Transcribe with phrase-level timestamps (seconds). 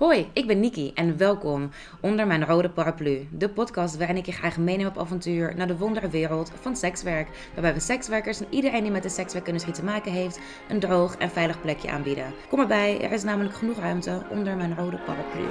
[0.00, 1.70] Hoi, ik ben Niki en welkom
[2.00, 3.28] onder mijn rode paraplu.
[3.30, 7.28] De podcast waarin ik je graag meeneem op avontuur naar de wonderwereld van sekswerk.
[7.52, 11.30] Waarbij we sekswerkers en iedereen die met de sekswerkindustrie te maken heeft, een droog en
[11.30, 12.32] veilig plekje aanbieden.
[12.48, 15.44] Kom erbij, er is namelijk genoeg ruimte onder mijn rode paraplu.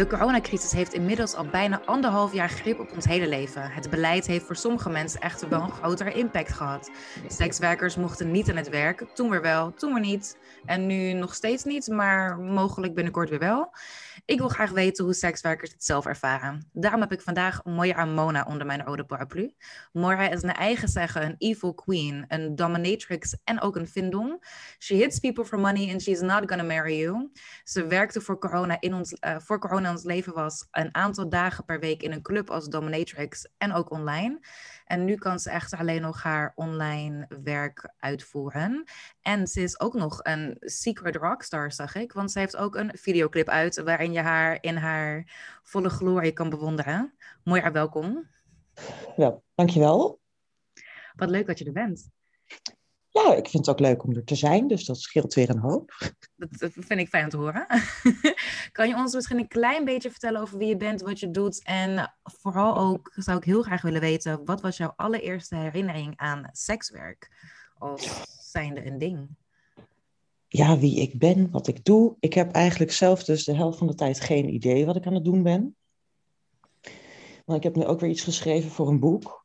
[0.00, 3.70] De coronacrisis heeft inmiddels al bijna anderhalf jaar grip op ons hele leven.
[3.70, 6.90] Het beleid heeft voor sommige mensen echter wel een grotere impact gehad.
[7.28, 10.38] Sekswerkers mochten niet aan het werk, toen weer wel, toen weer niet.
[10.64, 13.72] En nu nog steeds niet, maar mogelijk binnenkort weer wel.
[14.30, 16.68] Ik wil graag weten hoe sekswerkers het zelf ervaren.
[16.72, 19.54] Daarom heb ik vandaag Moira Mona onder mijn oude paraplu.
[19.92, 24.44] Moira is naar eigen zeggen een evil queen, een dominatrix en ook een vindong.
[24.78, 27.30] She hits people for money and she's not gonna marry you.
[27.64, 31.28] Ze werkte voor corona in ons, uh, voor corona in ons leven was een aantal
[31.28, 34.40] dagen per week in een club als dominatrix en ook online.
[34.90, 38.84] En nu kan ze echt alleen nog haar online werk uitvoeren.
[39.22, 42.12] En ze is ook nog een secret rockstar, zag ik.
[42.12, 45.24] Want ze heeft ook een videoclip uit waarin je haar in haar
[45.62, 47.14] volle glorie kan bewonderen.
[47.44, 48.28] Mooi welkom.
[49.16, 50.20] Ja, dankjewel.
[51.16, 52.10] Wat leuk dat je er bent.
[53.12, 55.58] Ja, ik vind het ook leuk om er te zijn, dus dat scheelt weer een
[55.58, 56.12] hoop.
[56.36, 57.66] Dat vind ik fijn om te horen.
[58.72, 61.62] kan je ons misschien een klein beetje vertellen over wie je bent, wat je doet?
[61.64, 66.48] En vooral ook zou ik heel graag willen weten, wat was jouw allereerste herinnering aan
[66.52, 67.30] sekswerk?
[67.78, 69.28] Of zijnde een ding?
[70.46, 72.16] Ja, wie ik ben, wat ik doe.
[72.20, 75.14] Ik heb eigenlijk zelf dus de helft van de tijd geen idee wat ik aan
[75.14, 75.76] het doen ben.
[77.44, 79.44] Maar ik heb nu ook weer iets geschreven voor een boek.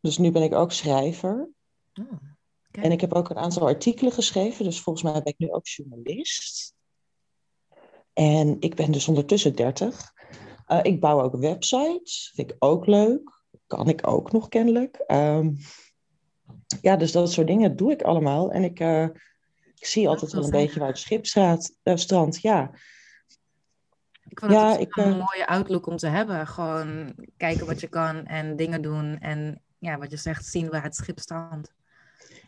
[0.00, 1.48] Dus nu ben ik ook schrijver.
[1.94, 2.36] Oh.
[2.82, 5.66] En ik heb ook een aantal artikelen geschreven, dus volgens mij ben ik nu ook
[5.66, 6.74] journalist.
[8.12, 10.12] En ik ben dus ondertussen 30.
[10.68, 13.42] Uh, ik bouw ook websites, vind ik ook leuk.
[13.66, 15.04] Kan ik ook nog kennelijk.
[15.06, 15.56] Um,
[16.82, 18.52] ja, dus dat soort dingen doe ik allemaal.
[18.52, 19.02] En ik, uh,
[19.74, 22.40] ik zie altijd wel een beetje waar het schip staat, uh, strand.
[22.40, 22.70] Ja.
[24.28, 26.46] Ik vond het ik, een mooie outlook om te hebben.
[26.46, 29.18] Gewoon kijken wat je kan en dingen doen.
[29.18, 31.76] En ja, wat je zegt, zien waar het schip strandt.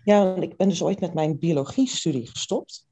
[0.04, 2.86] Ja, ik ben dus ooit met mijn biologie-studie gestopt.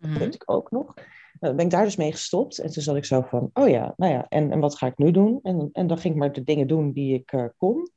[0.00, 0.94] Dat weet ik ook nog.
[1.40, 2.58] Dan ben ik daar dus mee gestopt.
[2.58, 4.98] En toen zat ik zo van, oh ja, nou ja, en, en wat ga ik
[4.98, 5.38] nu doen?
[5.42, 7.90] En, en dan ging ik maar de dingen doen die ik uh, kon.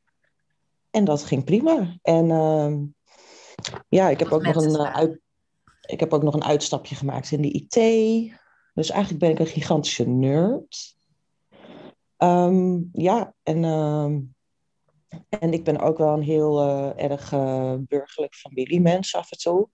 [0.90, 1.98] En dat ging prima.
[2.02, 2.78] En uh,
[3.90, 5.20] ja, ik heb, ook nog een, uh, uit,
[5.82, 7.74] ik heb ook nog een uitstapje gemaakt in de IT.
[8.74, 10.96] Dus eigenlijk ben ik een gigantische nerd.
[12.18, 14.33] Um, ja, en
[15.30, 19.70] en ik ben ook wel een heel uh, erg uh, burgerlijk familiemens af en toe.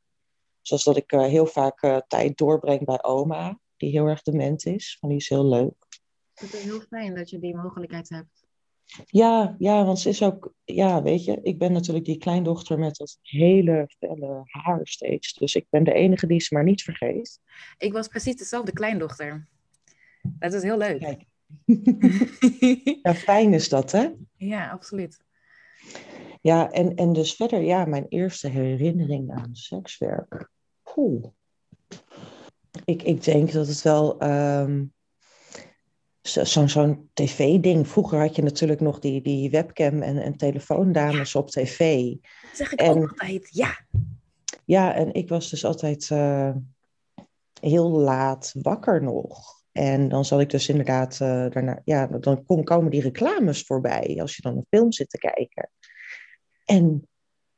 [0.62, 4.98] Zoals dat ik uh, heel vaak tijd doorbreng bij oma, die heel erg dement is.
[5.00, 5.88] Van die is heel leuk.
[6.34, 8.48] Het is heel fijn dat je die mogelijkheid hebt.
[9.06, 12.96] Ja, ja, want ze is ook, ja, weet je, ik ben natuurlijk die kleindochter met
[12.96, 15.34] dat hele felle haar steeds.
[15.34, 17.40] Dus ik ben de enige die ze maar niet vergeet.
[17.78, 19.48] Ik was precies dezelfde kleindochter.
[20.22, 21.00] Dat is heel leuk.
[21.00, 21.26] Kijk.
[23.04, 24.10] ja, fijn is dat, hè?
[24.38, 25.24] Ja, absoluut.
[26.42, 30.50] Ja, en, en dus verder, ja, mijn eerste herinnering aan sekswerk.
[30.96, 31.26] Oeh.
[32.86, 34.94] Ik, ik denk dat het wel um,
[36.22, 37.88] zo'n zo'n tv-ding.
[37.88, 42.04] Vroeger had je natuurlijk nog die, die webcam en, en telefoondames op tv.
[42.12, 42.22] Dat
[42.54, 43.86] zeg ik en, ook altijd, ja.
[44.66, 46.56] Ja, en ik was dus altijd uh,
[47.62, 49.58] heel laat wakker nog.
[49.72, 54.36] En dan zal ik dus inderdaad uh, daarna, ja, dan komen die reclames voorbij als
[54.36, 55.70] je dan een film zit te kijken.
[56.70, 57.08] En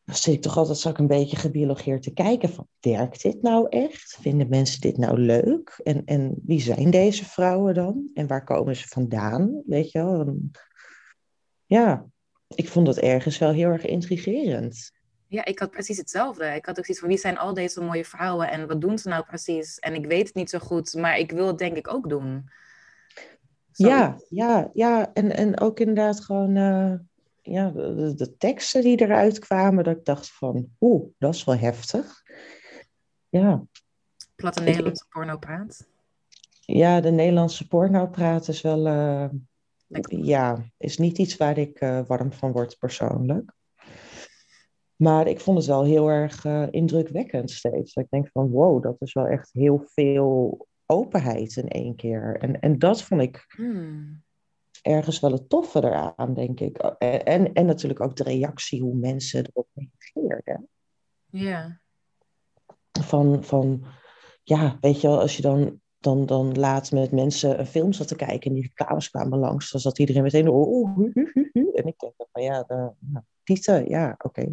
[0.04, 3.68] dan zit ik toch altijd zo een beetje gebiologeerd te kijken van, werkt dit nou
[3.70, 4.18] echt?
[4.22, 5.80] Vinden mensen dit nou leuk?
[5.84, 8.10] En, en wie zijn deze vrouwen dan?
[8.14, 9.62] En waar komen ze vandaan?
[9.66, 10.36] Weet je wel?
[11.66, 12.06] Ja,
[12.48, 14.92] ik vond het ergens wel heel erg intrigerend.
[15.28, 16.46] Ja, ik had precies hetzelfde.
[16.46, 19.10] Ik had ook zoiets van wie zijn al deze mooie vrouwen en wat doen ze
[19.10, 19.80] nou precies?
[19.80, 22.50] En ik weet het niet zo goed, maar ik wil het denk ik ook doen.
[23.72, 25.14] Ja, ja, ja.
[25.14, 26.94] En, en ook inderdaad gewoon uh,
[27.42, 31.58] ja, de, de, teksten die eruit kwamen, dat ik dacht van, oeh, dat is wel
[31.58, 32.24] heftig.
[33.30, 33.64] Ja.
[34.36, 35.88] Platte Nederlandse pornopraat?
[36.66, 39.30] Ja, de Nederlandse pornopraat is wel, uh,
[40.04, 43.54] ja, is niet iets waar ik uh, warm van word persoonlijk.
[44.96, 47.96] Maar ik vond het wel heel erg uh, indrukwekkend steeds.
[47.96, 52.38] ik denk van wow, dat is wel echt heel veel openheid in één keer.
[52.40, 54.24] En, en dat vond ik hmm.
[54.82, 56.78] Ergens wel het toffe eraan, denk ik.
[56.78, 60.70] En, en natuurlijk ook de reactie, hoe mensen erop reageerden.
[61.30, 61.80] Ja.
[62.92, 63.86] Van, van,
[64.44, 68.08] ja, weet je wel, als je dan dan, dan laat met mensen een film zat
[68.08, 71.50] te kijken en die reclames kwamen langs, dan zat iedereen meteen, oh, oh hu, hu,
[71.54, 74.48] hu, en ik denk van ja, de, nou, Pieten, ja, oké.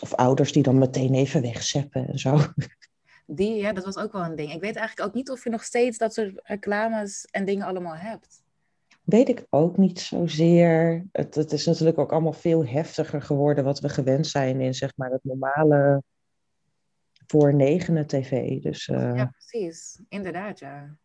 [0.00, 2.38] Of ouders die dan meteen even wegzeppen en zo.
[3.26, 4.52] Die, ja, dat was ook wel een ding.
[4.52, 7.94] Ik weet eigenlijk ook niet of je nog steeds dat soort reclames en dingen allemaal
[7.94, 8.42] hebt.
[9.10, 11.06] Weet ik ook niet zozeer.
[11.12, 14.92] Het, het is natuurlijk ook allemaal veel heftiger geworden wat we gewend zijn in zeg
[14.96, 16.02] maar het normale
[17.26, 18.60] voor negenen tv.
[18.60, 19.14] Dus, uh...
[19.14, 20.02] Ja, precies.
[20.08, 20.96] Inderdaad, ja.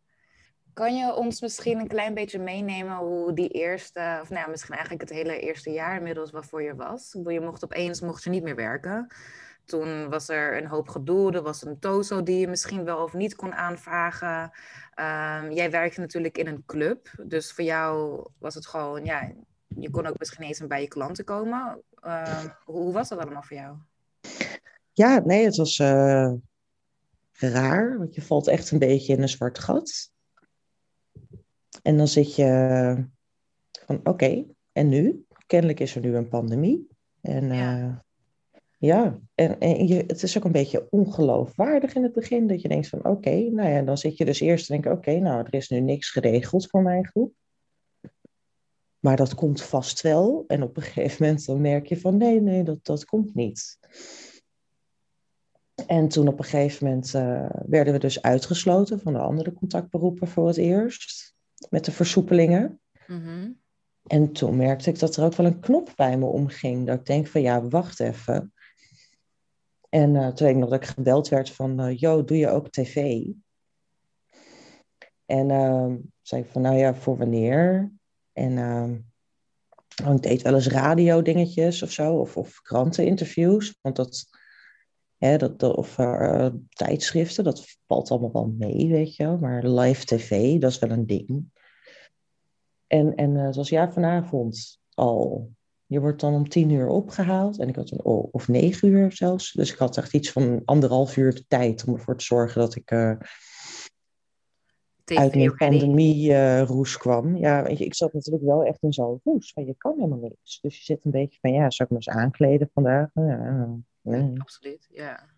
[0.73, 4.75] Kan je ons misschien een klein beetje meenemen hoe die eerste, of nou ja, misschien
[4.75, 7.17] eigenlijk het hele eerste jaar inmiddels waarvoor je was?
[7.23, 9.07] Je mocht opeens mocht je niet meer werken.
[9.65, 11.31] Toen was er een hoop gedoe.
[11.31, 14.43] Er was een TOZO die je misschien wel of niet kon aanvragen.
[14.99, 17.23] Um, jij werkte natuurlijk in een club.
[17.23, 19.31] Dus voor jou was het gewoon, ja,
[19.67, 21.81] je kon ook misschien eens bij je klanten komen.
[22.01, 23.77] Uh, hoe was dat allemaal voor jou?
[24.91, 26.33] Ja, nee, het was uh,
[27.33, 27.97] raar.
[27.97, 30.11] Want je valt echt een beetje in een zwart gat.
[31.81, 33.05] En dan zit je
[33.85, 35.25] van, oké, en nu?
[35.47, 36.87] Kennelijk is er nu een pandemie.
[37.21, 37.95] En ja, uh,
[38.77, 39.19] ja.
[39.35, 42.47] en, en je, het is ook een beetje ongeloofwaardig in het begin.
[42.47, 45.19] Dat je denkt van, oké, nou ja, dan zit je dus eerst te denken, oké,
[45.19, 47.33] nou, er is nu niks geregeld voor mijn groep.
[48.99, 50.43] Maar dat komt vast wel.
[50.47, 53.77] En op een gegeven moment dan merk je van, nee, nee, dat, dat komt niet.
[55.87, 60.27] En toen op een gegeven moment uh, werden we dus uitgesloten van de andere contactberoepen
[60.27, 61.35] voor het eerst
[61.69, 62.79] met de versoepelingen.
[63.07, 63.51] Mhm.
[64.07, 66.85] En toen merkte ik dat er ook wel een knop bij me omging.
[66.87, 68.53] Dat ik denk van ja, wacht even.
[69.95, 72.49] En uh, toen weet ik nog dat ik gebeld werd van, uh, yo, doe je
[72.49, 73.23] ook tv?
[75.25, 77.91] En uh, zei ik van, nou ja, voor wanneer?
[78.33, 83.77] En uh, ik deed wel eens radio dingetjes of zo, of, of kranteninterviews.
[83.81, 84.25] Want dat,
[85.17, 89.27] hè, dat, of uh, tijdschriften, dat valt allemaal wel mee, weet je.
[89.27, 91.45] Maar live tv, dat is wel een ding.
[92.87, 95.49] En, en uh, het was ja vanavond al.
[95.87, 97.59] Je wordt dan om tien uur opgehaald.
[97.59, 99.51] En ik had een, oh, of negen uur zelfs.
[99.51, 102.75] Dus ik had echt iets van anderhalf uur de tijd om ervoor te zorgen dat
[102.75, 103.15] ik uh,
[105.05, 107.37] uit mijn pandemie-roes kwam.
[107.37, 109.51] Ja, weet je, ik zat natuurlijk wel echt in zo'n roes.
[109.53, 110.59] Van je kan helemaal niks.
[110.61, 113.09] Dus je zit een beetje van, ja, zou ik me eens aankleden vandaag?
[113.13, 114.31] Ja, ja.
[114.37, 115.33] Absoluut, ja.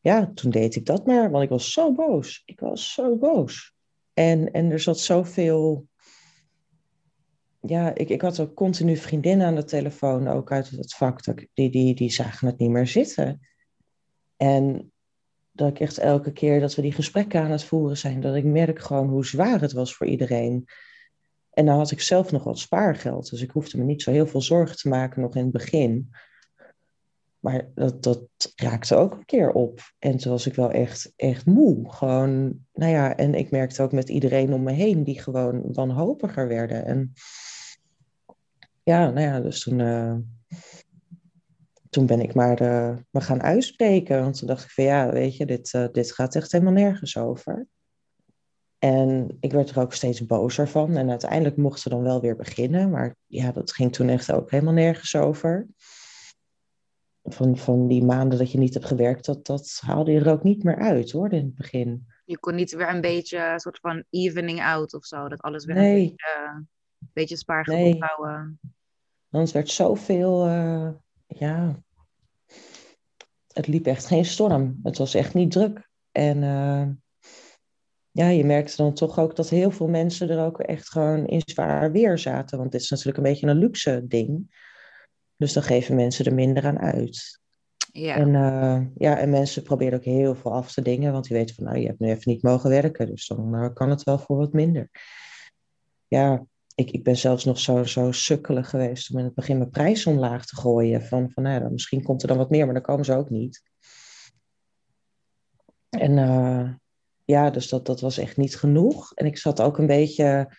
[0.00, 2.42] Ja, toen deed ik dat maar, want ik was zo boos.
[2.44, 3.74] Ik was zo boos.
[4.12, 5.87] En, en er zat zoveel.
[7.60, 11.36] Ja, ik, ik had ook continu vriendinnen aan de telefoon, ook uit het vak, dat,
[11.54, 13.40] die, die, die zagen het niet meer zitten.
[14.36, 14.92] En
[15.52, 18.44] dat ik echt elke keer dat we die gesprekken aan het voeren zijn, dat ik
[18.44, 20.68] merk gewoon hoe zwaar het was voor iedereen.
[21.50, 24.26] En nou had ik zelf nog wat spaargeld, dus ik hoefde me niet zo heel
[24.26, 26.10] veel zorgen te maken nog in het begin.
[27.38, 29.80] Maar dat, dat raakte ook een keer op.
[29.98, 31.92] En toen was ik wel echt, echt moe.
[31.92, 36.48] Gewoon, nou ja, en ik merkte ook met iedereen om me heen die gewoon wanhopiger
[36.48, 36.84] werden.
[36.84, 37.12] En
[38.88, 40.16] ja, nou ja, dus toen, uh,
[41.90, 44.22] toen ben ik maar uh, me gaan uitspreken.
[44.22, 47.16] Want toen dacht ik van ja, weet je, dit, uh, dit gaat echt helemaal nergens
[47.16, 47.66] over.
[48.78, 50.96] En ik werd er ook steeds bozer van.
[50.96, 52.90] En uiteindelijk mochten ze dan wel weer beginnen.
[52.90, 55.66] Maar ja, dat ging toen echt ook helemaal nergens over
[57.22, 60.42] van, van die maanden dat je niet hebt gewerkt, dat, dat haalde je er ook
[60.42, 62.06] niet meer uit hoor, in het begin.
[62.24, 65.64] Je kon niet weer een beetje een soort van evening out of zo, dat alles
[65.64, 66.50] weer een beetje,
[67.00, 67.96] een beetje spaargeld nee.
[67.98, 68.60] houden.
[69.30, 70.90] Anders werd zoveel, uh,
[71.26, 71.82] ja,
[73.52, 74.80] het liep echt geen storm.
[74.82, 75.88] Het was echt niet druk.
[76.12, 76.88] En uh,
[78.10, 81.42] ja, je merkte dan toch ook dat heel veel mensen er ook echt gewoon in
[81.44, 82.58] zwaar weer zaten.
[82.58, 84.56] Want dit is natuurlijk een beetje een luxe ding.
[85.36, 87.40] Dus dan geven mensen er minder aan uit.
[87.92, 88.16] Ja.
[88.16, 91.54] En, uh, ja, en mensen proberen ook heel veel af te dingen, want die weten
[91.54, 94.18] van, nou, je hebt nu even niet mogen werken, dus dan uh, kan het wel
[94.18, 94.90] voor wat minder.
[96.06, 96.46] Ja,
[96.78, 100.06] ik, ik ben zelfs nog zo, zo sukkelig geweest om in het begin mijn prijs
[100.06, 101.02] omlaag te gooien.
[101.02, 103.30] Van, van nou, dan, misschien komt er dan wat meer, maar dan komen ze ook
[103.30, 103.62] niet.
[105.88, 106.72] En uh,
[107.24, 109.14] ja, dus dat, dat was echt niet genoeg.
[109.14, 110.56] En ik zat ook een beetje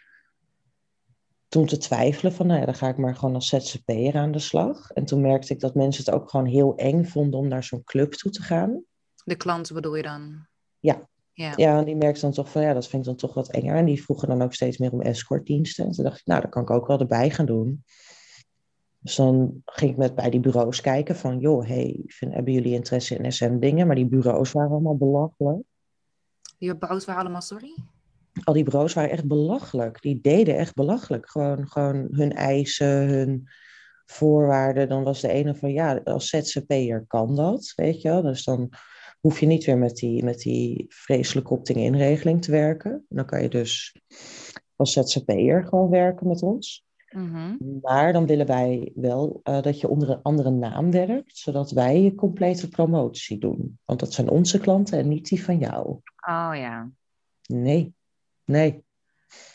[1.47, 4.39] toen te twijfelen van, nou ja, dan ga ik maar gewoon als ZZP'er aan de
[4.39, 4.91] slag.
[4.91, 7.83] En toen merkte ik dat mensen het ook gewoon heel eng vonden om naar zo'n
[7.83, 8.83] club toe te gaan.
[9.23, 10.47] De klanten bedoel je dan?
[10.79, 11.07] Ja.
[11.39, 11.53] Ja.
[11.55, 13.75] ja, en die merkte dan toch van, ja, dat vind ik dan toch wat enger.
[13.75, 15.85] En die vroegen dan ook steeds meer om escortdiensten.
[15.85, 17.83] En toen dacht ik, nou, dat kan ik ook wel erbij gaan doen.
[18.99, 22.73] Dus dan ging ik met bij die bureaus kijken van, joh, hey, vind, hebben jullie
[22.73, 23.87] interesse in SM-dingen?
[23.87, 25.63] Maar die bureaus waren allemaal belachelijk.
[26.57, 27.73] Die bureaus waren allemaal, sorry?
[28.43, 30.01] al die bureaus waren echt belachelijk.
[30.01, 31.29] Die deden echt belachelijk.
[31.29, 33.47] Gewoon, gewoon hun eisen, hun
[34.05, 34.89] voorwaarden.
[34.89, 38.21] Dan was de ene van ja, als ZZP'er kan dat, weet je wel.
[38.21, 38.69] Dus dan
[39.19, 43.05] hoef je niet weer met die, met die vreselijke opting-inregeling te werken.
[43.09, 43.95] Dan kan je dus
[44.75, 46.87] als ZZP'er gewoon werken met ons.
[47.09, 47.55] Mhm.
[47.81, 52.01] Maar dan willen wij wel eh, dat je onder een andere naam werkt, zodat wij
[52.01, 53.79] je complete promotie doen.
[53.85, 55.87] Want dat zijn onze klanten en niet die van jou.
[56.27, 56.89] Oh ja.
[57.45, 57.93] Nee,
[58.45, 58.83] nee.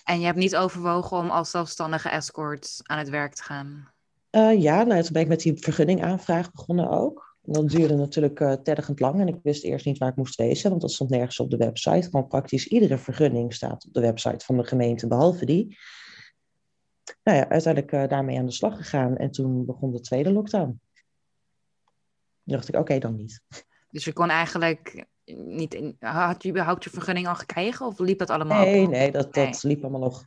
[0.05, 3.93] En je hebt niet overwogen om als zelfstandige escort aan het werk te gaan?
[4.31, 7.34] Uh, ja, nou, toen ben ik met die vergunningaanvraag begonnen ook.
[7.47, 10.71] Dat duurde natuurlijk uh, tergend lang en ik wist eerst niet waar ik moest wezen,
[10.71, 12.03] want dat stond nergens op de website.
[12.03, 15.79] Gewoon praktisch iedere vergunning staat op de website van de gemeente, behalve die.
[17.23, 20.81] Nou ja, uiteindelijk uh, daarmee aan de slag gegaan en toen begon de tweede lockdown.
[22.45, 23.43] Toen dacht ik, oké, dan niet.
[23.91, 28.19] Dus je kon eigenlijk niet in, had je überhaupt je vergunning al gekregen of liep
[28.19, 28.65] dat allemaal?
[28.65, 30.27] Nee, nee, dat, dat liep allemaal nog.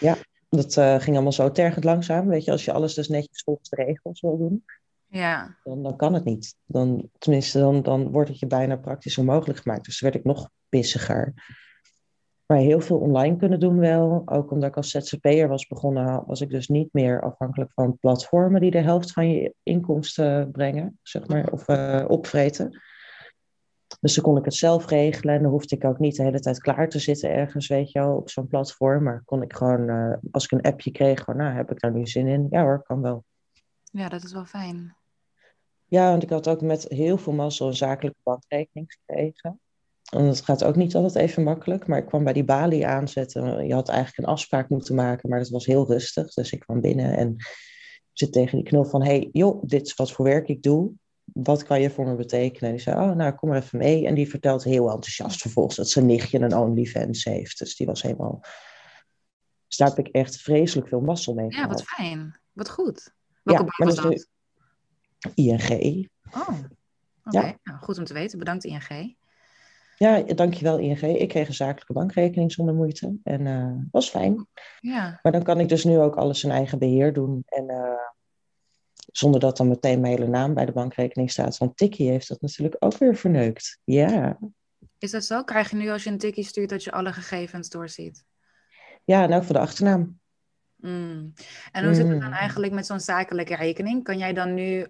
[0.00, 0.16] Ja,
[0.48, 2.28] dat uh, ging allemaal zo tergend langzaam.
[2.28, 4.64] Weet je, als je alles dus netjes volgens de regels wil doen,
[5.16, 5.56] ja.
[5.62, 6.56] dan, dan kan het niet.
[6.64, 9.84] Dan, tenminste, dan, dan wordt het je bijna praktisch onmogelijk gemaakt.
[9.84, 11.34] Dus werd ik nog pissiger.
[12.46, 14.22] Maar heel veel online kunnen doen wel.
[14.24, 18.60] Ook omdat ik als ZZP'er was begonnen, was ik dus niet meer afhankelijk van platformen
[18.60, 22.80] die de helft van je inkomsten brengen, zeg maar, of uh, opvreten.
[24.00, 26.40] Dus dan kon ik het zelf regelen en dan hoefde ik ook niet de hele
[26.40, 29.02] tijd klaar te zitten ergens, weet je wel, op zo'n platform.
[29.02, 31.92] Maar kon ik gewoon, uh, als ik een appje kreeg, gewoon, nou, heb ik daar
[31.92, 32.46] nu zin in?
[32.50, 33.24] Ja hoor, kan wel.
[33.82, 34.96] Ja, dat is wel fijn.
[35.86, 39.60] Ja, want ik had ook met heel veel mazzel een zakelijke bankrekening gekregen.
[40.12, 43.66] En dat gaat ook niet altijd even makkelijk, maar ik kwam bij die balie aanzetten.
[43.66, 46.32] Je had eigenlijk een afspraak moeten maken, maar dat was heel rustig.
[46.32, 47.36] Dus ik kwam binnen en
[48.12, 50.92] zit tegen die knul van, hey, joh, dit is wat voor werk ik doe
[51.32, 52.70] wat kan je voor me betekenen?
[52.70, 54.06] En die zei, oh, nou, kom maar even mee.
[54.06, 57.58] En die vertelt heel enthousiast vervolgens dat zijn nichtje een OnlyFans heeft.
[57.58, 58.40] Dus die was helemaal...
[59.66, 62.40] Dus daar heb ik echt vreselijk veel mazzel mee Ja, wat fijn.
[62.52, 63.14] Wat goed.
[63.42, 64.28] Welke ja, maar was dat?
[65.34, 66.08] ING.
[66.32, 66.68] Oh, oké.
[67.24, 67.58] Okay.
[67.62, 68.38] Nou, goed om te weten.
[68.38, 69.16] Bedankt ING.
[69.96, 71.02] Ja, dankjewel ING.
[71.02, 73.16] Ik kreeg een zakelijke bankrekening zonder moeite.
[73.22, 74.46] En uh, was fijn.
[74.80, 75.18] Ja.
[75.22, 77.42] Maar dan kan ik dus nu ook alles in eigen beheer doen.
[77.46, 77.90] En uh,
[79.12, 81.58] zonder dat dan meteen mijn hele naam bij de bankrekening staat.
[81.58, 83.80] Want Tikkie heeft dat natuurlijk ook weer verneukt.
[83.84, 84.38] Ja.
[84.98, 85.44] Is dat zo?
[85.44, 88.24] Krijg je nu als je een Tikkie stuurt dat je alle gegevens doorziet?
[89.04, 90.18] Ja, nou voor de achternaam.
[90.76, 91.32] Mm.
[91.72, 94.04] En hoe zit het dan eigenlijk met zo'n zakelijke rekening?
[94.04, 94.86] Kan jij dan nu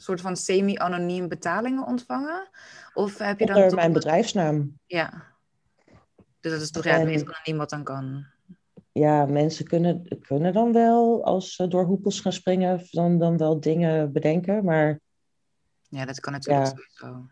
[0.00, 2.48] soort van semi-anoniem betalingen ontvangen?
[2.94, 4.78] Of heb je dan Onder mijn bedrijfsnaam.
[4.86, 5.28] Ja.
[6.40, 8.26] Dus dat is toch ja, het meest anoniem wat dan kan
[8.92, 13.60] ja, mensen kunnen, kunnen dan wel, als ze door hoepels gaan springen, dan, dan wel
[13.60, 14.64] dingen bedenken.
[14.64, 15.00] Maar
[15.88, 17.26] ja, dat kan natuurlijk ja, sowieso.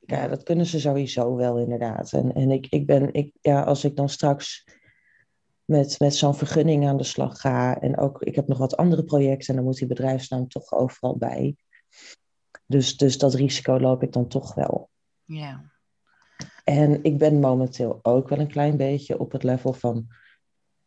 [0.00, 2.12] Ja, dat kunnen ze sowieso wel, inderdaad.
[2.12, 4.64] En, en ik, ik ben, ik, ja, als ik dan straks
[5.64, 9.04] met, met zo'n vergunning aan de slag ga, en ook, ik heb nog wat andere
[9.04, 11.56] projecten, en dan moet die bedrijfsnaam toch overal bij.
[12.66, 14.90] Dus, dus dat risico loop ik dan toch wel.
[15.24, 15.70] Ja.
[16.64, 20.06] En ik ben momenteel ook wel een klein beetje op het level van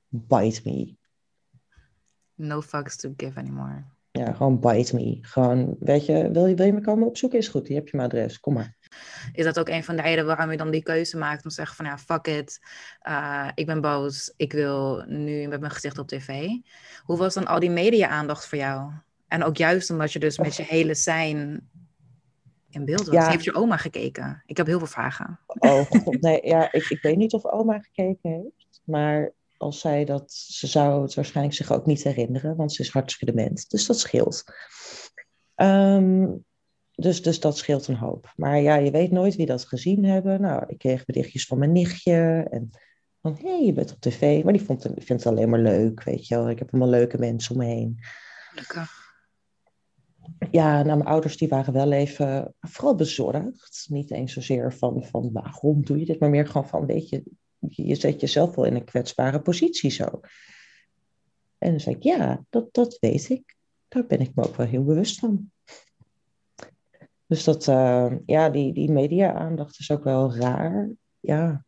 [0.08, 0.96] bite me.
[2.34, 3.84] No fucks to give anymore.
[4.12, 5.18] Ja, gewoon bite me.
[5.22, 7.40] Gewoon, weet je, wil je, wil je me komen opzoeken?
[7.40, 8.40] Is goed, hier heb je mijn adres.
[8.40, 8.78] Kom maar.
[9.34, 11.56] Is dat ook een van de redenen waarom je dan die keuze maakt om te
[11.56, 12.60] zeggen van ja, fuck it.
[13.08, 14.34] Uh, ik ben boos.
[14.38, 16.48] Ik wil nu met mijn gezicht op tv.
[17.04, 18.92] Hoe was dan al die media-aandacht voor jou?
[19.36, 21.70] En ook juist omdat je dus met je hele zijn
[22.70, 23.15] in beeld was.
[23.15, 23.30] Ja.
[23.30, 24.44] Heeft je oma gekeken?
[24.46, 25.39] Ik heb heel veel vragen.
[25.46, 26.39] Oh god, nee.
[26.48, 28.82] Ja, ik, ik weet niet of oma gekeken heeft.
[28.84, 32.89] Maar als zij dat, ze zou het waarschijnlijk zich ook niet herinneren, want ze is
[32.89, 33.70] hartstikke dement.
[33.70, 34.44] Dus dat scheelt.
[35.56, 36.46] Um,
[36.92, 38.34] dus, dus dat scheelt een hoop.
[38.36, 40.42] Maar ja, je weet nooit wie dat gezien hebben.
[40.42, 42.70] Nou, ik kreeg berichtjes van mijn nichtje en
[43.22, 44.44] van, hé, hey, je bent op tv.
[44.44, 46.50] Maar die vond het, vindt het alleen maar leuk, weet je wel.
[46.50, 48.00] Ik heb allemaal leuke mensen om me heen.
[50.51, 53.86] Ja, nou, mijn ouders die waren wel even, vooral bezorgd.
[53.89, 57.24] Niet eens zozeer van, van waarom doe je dit, maar meer gewoon van, weet je,
[57.60, 60.20] je zet jezelf wel in een kwetsbare positie zo.
[61.58, 63.55] En dan zei ik, ja, dat, dat weet ik.
[63.88, 65.51] Daar ben ik me ook wel heel bewust van.
[67.27, 70.89] Dus dat, uh, ja, die, die media-aandacht is ook wel raar.
[71.20, 71.65] Ja,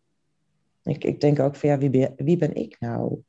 [0.84, 3.22] ik, ik denk ook van, ja, wie ben, wie ben ik nou?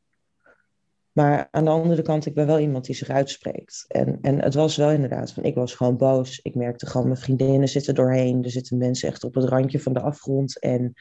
[1.13, 3.85] Maar aan de andere kant, ik ben wel iemand die zich uitspreekt.
[3.89, 6.41] En, en het was wel inderdaad van, ik was gewoon boos.
[6.43, 8.45] Ik merkte gewoon, mijn vriendinnen zitten doorheen.
[8.45, 10.59] Er zitten mensen echt op het randje van de afgrond.
[10.59, 10.95] En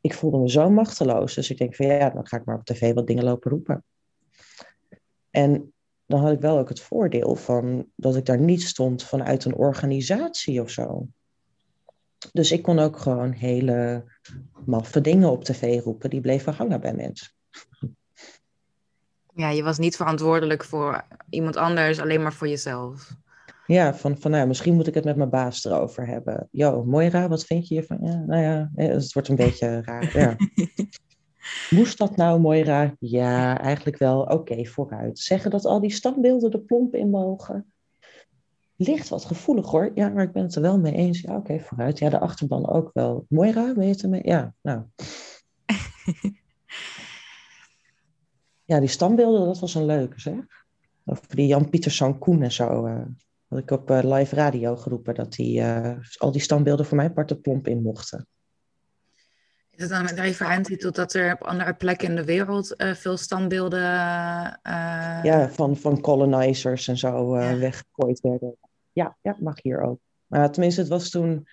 [0.00, 1.34] ik voelde me zo machteloos.
[1.34, 3.84] Dus ik denk van ja, dan ga ik maar op tv wat dingen lopen roepen.
[5.30, 5.72] En
[6.06, 9.54] dan had ik wel ook het voordeel van dat ik daar niet stond vanuit een
[9.54, 11.06] organisatie of zo.
[12.32, 14.04] Dus ik kon ook gewoon hele
[14.64, 17.28] maffe dingen op tv roepen die bleven hangen bij mensen.
[19.38, 23.16] Ja, je was niet verantwoordelijk voor iemand anders, alleen maar voor jezelf.
[23.66, 26.48] Ja, van, van nou, misschien moet ik het met mijn baas erover hebben.
[26.50, 27.98] Yo, Moira, wat vind je hiervan?
[28.02, 30.18] Ja, nou ja, het wordt een beetje raar.
[30.18, 30.36] Ja.
[31.70, 32.94] Moest dat nou, Moira?
[32.98, 34.20] Ja, eigenlijk wel.
[34.20, 35.18] Oké, vooruit.
[35.18, 37.72] Zeggen dat al die standbeelden de plomp in mogen?
[38.76, 39.90] Ligt wat gevoelig hoor.
[39.94, 41.20] Ja, maar ik ben het er wel mee eens.
[41.20, 41.98] Ja, oké, vooruit.
[41.98, 43.26] Ja, de achterban ook wel.
[43.28, 44.22] Moira, ben je het ermee?
[44.24, 44.82] Ja, nou.
[48.68, 50.34] ja, die standbeelden, dat was een leuke zeg.
[51.04, 52.86] Over die Jan Pieterszoon Koen en zo.
[52.86, 53.00] Uh,
[53.48, 57.10] had ik op uh, live radio geroepen dat die, uh, al die standbeelden voor mij
[57.10, 58.26] part de plomp in mochten.
[59.70, 63.16] Is het dan met referentie tot dat er op andere plekken in de wereld veel
[63.16, 63.80] standbeelden.
[65.22, 67.56] Ja, van, van colonizers en zo ja.
[67.56, 68.56] weggegooid werden.
[68.92, 69.98] Ja, ja, mag hier ook.
[70.26, 71.48] Maar tenminste, het was toen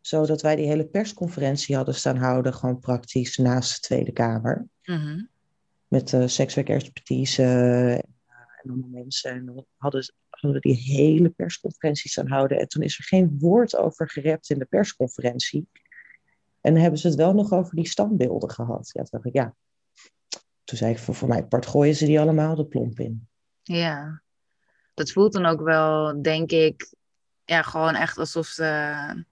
[0.00, 4.66] zo dat wij die hele persconferentie hadden staan houden, gewoon praktisch naast de Tweede Kamer.
[4.84, 5.34] Mm -hmm.
[5.88, 7.42] Met uh, sekswerkexpertise
[8.62, 9.30] en allemaal mensen.
[9.30, 12.58] En dan hadden, hadden we die hele persconferentie staan houden.
[12.58, 15.68] En toen is er geen woord over gerept in de persconferentie.
[16.60, 18.90] En hebben ze het wel nog over die standbeelden gehad.
[18.92, 19.54] Ja, toen ik, ja.
[20.64, 23.28] Toen zei ik, voor, voor mij part gooien ze die allemaal de plomp in.
[23.62, 24.22] Ja,
[24.94, 26.94] dat voelt dan ook wel, denk ik,
[27.44, 29.24] ja, gewoon echt alsof ze...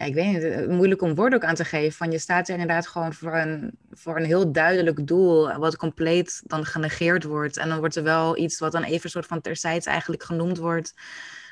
[0.00, 1.92] Ja, ik weet niet, moeilijk om woorden ook aan te geven.
[1.92, 6.42] Van je staat er inderdaad gewoon voor een, voor een heel duidelijk doel, wat compleet
[6.44, 7.56] dan genegeerd wordt.
[7.56, 10.58] En dan wordt er wel iets wat dan even een soort van terzijds eigenlijk genoemd
[10.58, 10.94] wordt.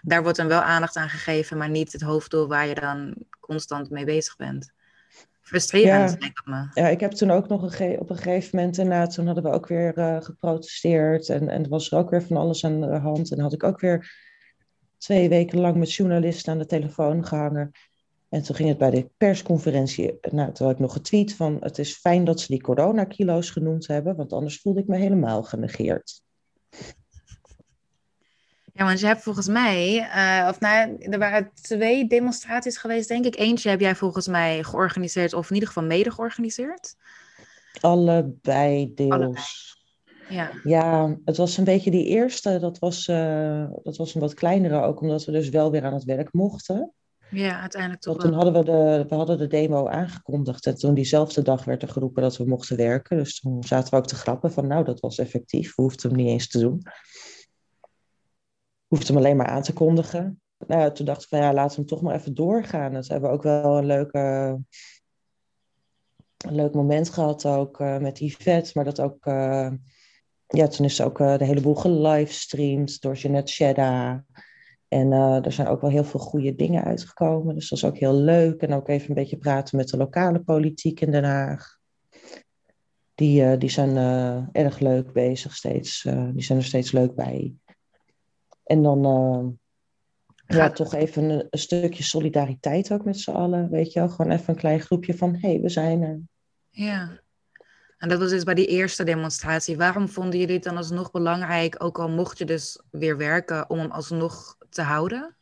[0.03, 3.91] Daar wordt dan wel aandacht aan gegeven, maar niet het hoofddoel waar je dan constant
[3.91, 4.73] mee bezig bent.
[5.41, 6.17] Frustrerend, ja.
[6.17, 6.67] denk ik me.
[6.75, 9.51] Ja, ik heb toen ook nog een op een gegeven moment, en toen hadden we
[9.51, 11.29] ook weer uh, geprotesteerd.
[11.29, 13.33] En, en was er ook weer van alles aan de hand.
[13.33, 14.27] En had ik ook weer
[14.99, 17.73] twee weken lang met journalisten aan de telefoon gehangen.
[18.29, 21.57] En toen ging het bij de persconferentie, nou, toen had ik nog getweet van...
[21.61, 25.43] het is fijn dat ze die coronakilo's genoemd hebben, want anders voelde ik me helemaal
[25.43, 26.23] genegeerd.
[28.73, 33.25] Ja, want je hebt volgens mij, uh, of nou, er waren twee demonstraties geweest, denk
[33.25, 33.37] ik.
[33.37, 36.95] Eentje heb jij volgens mij georganiseerd, of in ieder geval mede georganiseerd.
[37.81, 39.13] Allebei deels.
[39.13, 39.43] Allebei.
[40.29, 40.51] Ja.
[40.65, 44.83] ja, het was een beetje die eerste, dat was, uh, dat was een wat kleinere
[44.83, 46.93] ook, omdat we dus wel weer aan het werk mochten.
[47.31, 48.17] Ja, uiteindelijk toch.
[48.17, 51.83] Want toen hadden we de, we hadden de demo aangekondigd en toen diezelfde dag werd
[51.83, 53.17] er geroepen dat we mochten werken.
[53.17, 56.19] Dus toen zaten we ook te grappen van, nou, dat was effectief, we hoefden hem
[56.19, 56.83] niet eens te doen
[58.89, 60.41] hoeft hem alleen maar aan te kondigen.
[60.67, 62.93] Nou, toen dacht ik van ja, laten we hem toch maar even doorgaan.
[62.93, 64.19] Dus hebben we ook wel een leuke,
[66.37, 68.71] een leuk moment gehad ook uh, met Yvette.
[68.75, 69.71] Maar dat ook, uh,
[70.47, 74.25] ja, toen is ook uh, de hele boel gelivestreamd door Jeanette Shedda.
[74.89, 77.55] En er zijn ook wel heel veel goede dingen uitgekomen.
[77.55, 78.63] Dus dat is ook heel leuk.
[78.63, 81.77] En ook even een beetje praten met de lokale politiek in Den Haag.
[83.15, 83.97] Die, die zijn
[84.53, 86.03] erg leuk bezig steeds.
[86.33, 87.55] die zijn er steeds leuk bij.
[88.65, 89.03] En dan
[90.57, 93.71] ja, toch even een, een, stukje solidariteit ook met z'n allen.
[93.71, 96.21] Weet je wel, gewoon even een klein groepje van hé, hey, we zijn er.
[96.71, 97.21] Ja.
[97.99, 99.77] En dat was dus bij die eerste demonstratie.
[99.77, 103.79] Waarom vonden jullie het dan alsnog belangrijk, ook al mocht je dus weer werken, om
[103.79, 105.37] hem alsnog te houden?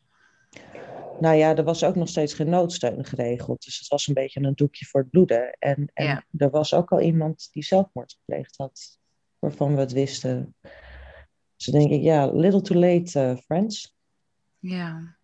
[1.19, 3.63] Nou ja, er was ook nog steeds geen noodsteun geregeld.
[3.63, 5.51] Dus het was een beetje een doekje voor het bloeden.
[5.59, 6.23] En, en ja.
[6.37, 8.99] er was ook al iemand die zelfmoord gepleegd had,
[9.39, 10.55] waarvan we het wisten.
[11.55, 13.95] Dus denk ik, ja, little too late, uh, friends.
[14.59, 15.15] Ja.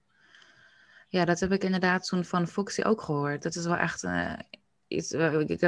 [1.10, 3.44] Ja, dat heb ik inderdaad toen van Foxy ook gehoord.
[3.44, 4.34] Dat is wel echt uh,
[4.88, 5.12] iets.
[5.12, 5.60] Uh, ik, ik,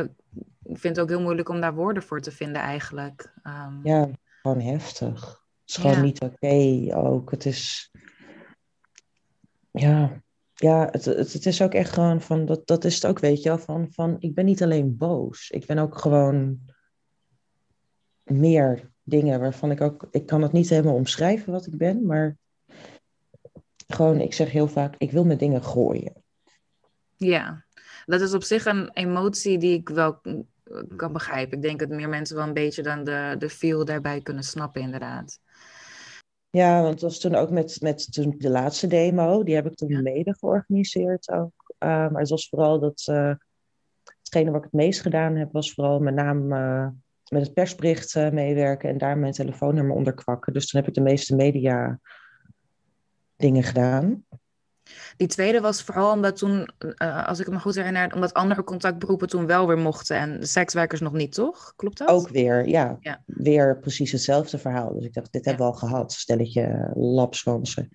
[0.63, 3.33] vind het ook heel moeilijk om daar woorden voor te vinden, eigenlijk.
[3.43, 4.09] Um, ja,
[4.41, 5.21] gewoon heftig.
[5.21, 6.01] Het is gewoon ja.
[6.01, 7.31] niet oké okay, ook.
[7.31, 7.91] Het is.
[9.75, 10.21] Ja,
[10.53, 12.45] ja het, het, is ook echt gewoon van.
[12.45, 13.57] Dat, dat is het ook, weet je wel.
[13.57, 15.49] Van, van ik ben niet alleen boos.
[15.49, 16.59] Ik ben ook gewoon
[18.23, 22.37] meer dingen waarvan ik ook, ik kan het niet helemaal omschrijven wat ik ben, maar
[23.87, 26.23] gewoon, ik zeg heel vaak, ik wil met dingen gooien.
[27.15, 27.65] Ja,
[28.05, 30.21] dat is op zich een emotie die ik wel
[30.95, 31.57] kan begrijpen.
[31.57, 34.81] Ik denk dat meer mensen wel een beetje dan de, de feel daarbij kunnen snappen,
[34.81, 35.39] inderdaad.
[36.55, 39.75] Ja, want het was toen ook met, met toen de laatste demo, die heb ik
[39.75, 41.75] toen mede georganiseerd ook.
[41.79, 43.33] Uh, maar het was vooral dat, uh,
[44.19, 46.87] hetgene wat ik het meest gedaan heb, was vooral met name uh,
[47.29, 50.53] met het persbericht meewerken en daar mijn telefoonnummer onder kwakken.
[50.53, 51.99] Dus toen heb ik de meeste media
[53.35, 54.25] dingen gedaan.
[55.17, 59.27] Die tweede was vooral omdat toen, uh, als ik me goed herinner, omdat andere contactberoepen
[59.27, 61.73] toen wel weer mochten en de sekswerkers nog niet, toch?
[61.75, 62.07] Klopt dat?
[62.07, 62.97] Ook weer, ja.
[62.99, 63.23] ja.
[63.25, 64.93] Weer precies hetzelfde verhaal.
[64.93, 65.49] Dus ik dacht, dit ja.
[65.49, 67.89] hebben we al gehad, stelletje lapswansen.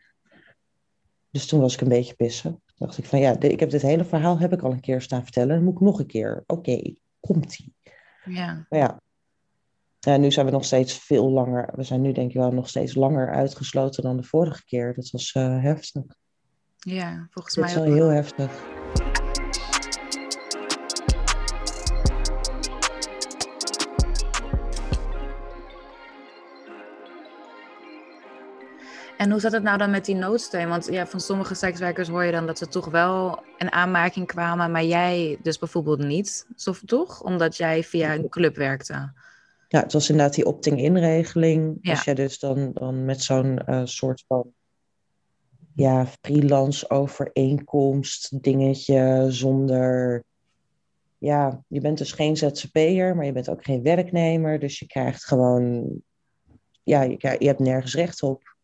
[1.31, 2.51] Dus toen was ik een beetje pissen.
[2.51, 5.03] Toen dacht ik van ja, ik heb dit hele verhaal heb ik al een keer
[5.03, 5.55] staan vertellen.
[5.55, 6.43] Dan moet ik nog een keer.
[6.47, 7.75] Oké, okay, komt-ie.
[8.25, 8.67] Ja.
[8.69, 9.01] Maar ja,
[9.99, 11.73] Ja, nu zijn we nog steeds veel langer.
[11.77, 14.95] We zijn nu denk ik wel nog steeds langer uitgesloten dan de vorige keer.
[14.95, 16.03] Dat was uh, heftig.
[16.81, 17.75] Ja, volgens mij.
[17.75, 18.51] Dat is wel heel heftig.
[29.17, 30.69] En hoe zat het nou dan met die noodsteun?
[30.69, 34.71] Want ja, van sommige sekswerkers hoor je dan dat ze toch wel een aanmerking kwamen,
[34.71, 36.47] maar jij dus bijvoorbeeld niet,
[36.87, 37.23] toch?
[37.23, 39.13] Omdat jij via een club werkte.
[39.69, 41.79] Ja, het was inderdaad die opting-inregeling.
[41.81, 41.91] Ja.
[41.91, 44.53] Als jij dus dan, dan met zo'n uh, soort van
[45.81, 50.25] ja, freelance overeenkomst dingetje zonder...
[51.19, 54.59] Ja, je bent dus geen ZZP'er, maar je bent ook geen werknemer.
[54.59, 55.89] Dus je krijgt gewoon...
[56.83, 58.57] Ja, je, je hebt nergens recht op.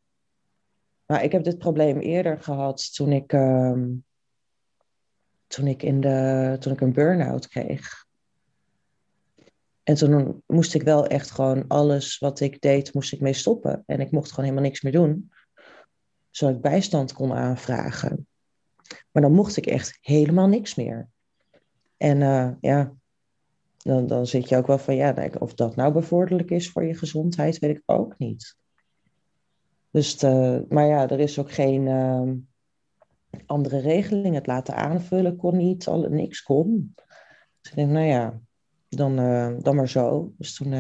[1.06, 3.82] Maar ik heb dit probleem eerder gehad toen ik, uh,
[5.46, 8.06] toen ik, in de, toen ik een burn-out kreeg.
[9.82, 13.82] En toen moest ik wel echt gewoon alles wat ik deed, moest ik mee stoppen.
[13.86, 15.30] En ik mocht gewoon helemaal niks meer doen.
[16.36, 18.26] Zodat ik bijstand kon aanvragen.
[19.10, 21.08] Maar dan mocht ik echt helemaal niks meer.
[21.96, 22.92] En uh, ja,
[23.76, 26.94] dan, dan zit je ook wel van, ja, of dat nou bevorderlijk is voor je
[26.94, 28.56] gezondheid, weet ik ook niet.
[29.90, 32.32] Dus de, maar ja, er is ook geen uh,
[33.46, 34.34] andere regeling.
[34.34, 36.94] Het laten aanvullen kon niet, al, niks kon.
[37.60, 38.40] Dus ik denk, nou ja,
[38.88, 40.32] dan, uh, dan maar zo.
[40.36, 40.72] Dus toen,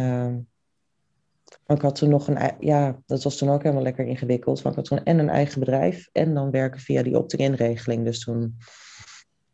[1.66, 4.62] uh, ik had toen nog een, ja, dat was toen ook helemaal lekker ingewikkeld.
[4.62, 8.04] Want ik had toen en een eigen bedrijf en dan werken via die opt-in-regeling.
[8.04, 8.58] Dus toen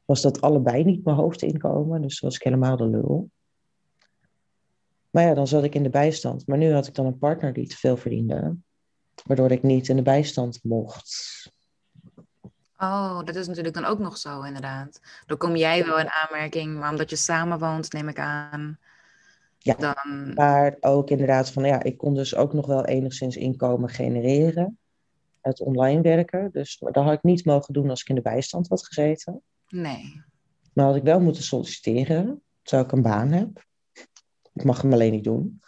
[0.05, 2.03] was dat allebei niet mijn hoofdinkomen.
[2.03, 3.31] Dus was ik helemaal de lul.
[5.11, 6.46] Maar ja, dan zat ik in de bijstand.
[6.46, 8.57] Maar nu had ik dan een partner die te veel verdiende
[9.25, 11.51] waardoor ik niet in de bijstand mocht.
[12.79, 15.01] Oh, dat is natuurlijk dan ook nog zo, inderdaad.
[15.27, 18.79] Dan kom jij wel in aanmerking, maar omdat je samenwoont, neem ik aan.
[19.62, 20.35] Ja, dan...
[20.35, 24.79] maar ook inderdaad van, ja, ik kon dus ook nog wel enigszins inkomen genereren.
[25.40, 26.51] Het online werken.
[26.53, 29.42] Dus dat had ik niet mogen doen als ik in de bijstand had gezeten.
[29.68, 30.22] Nee.
[30.72, 33.66] Maar had ik wel moeten solliciteren, terwijl ik een baan heb.
[34.53, 35.61] Ik mag hem alleen niet doen.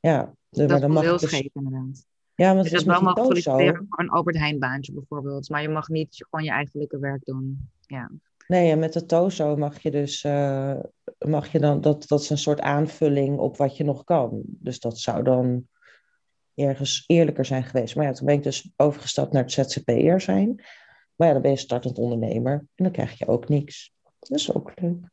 [0.00, 1.50] Ja, dat maar dan mag ik dus...
[1.52, 2.06] inderdaad.
[2.34, 5.48] Ja, maar dus het is wel mag solliciteren voor een Albert Heijn baantje bijvoorbeeld.
[5.48, 7.70] Maar je mag niet gewoon je eigenlijke werk doen.
[7.80, 8.10] Ja.
[8.52, 10.78] Nee, en met de TOZO mag je dus, uh,
[11.18, 14.42] mag je dan, dat, dat is een soort aanvulling op wat je nog kan.
[14.44, 15.68] Dus dat zou dan
[16.54, 17.96] ergens eerlijker zijn geweest.
[17.96, 20.54] Maar ja, toen ben ik dus overgestapt naar het ZZP'er zijn.
[21.16, 23.92] Maar ja, dan ben je startend ondernemer en dan krijg je ook niks.
[24.18, 25.10] Dat is ook leuk.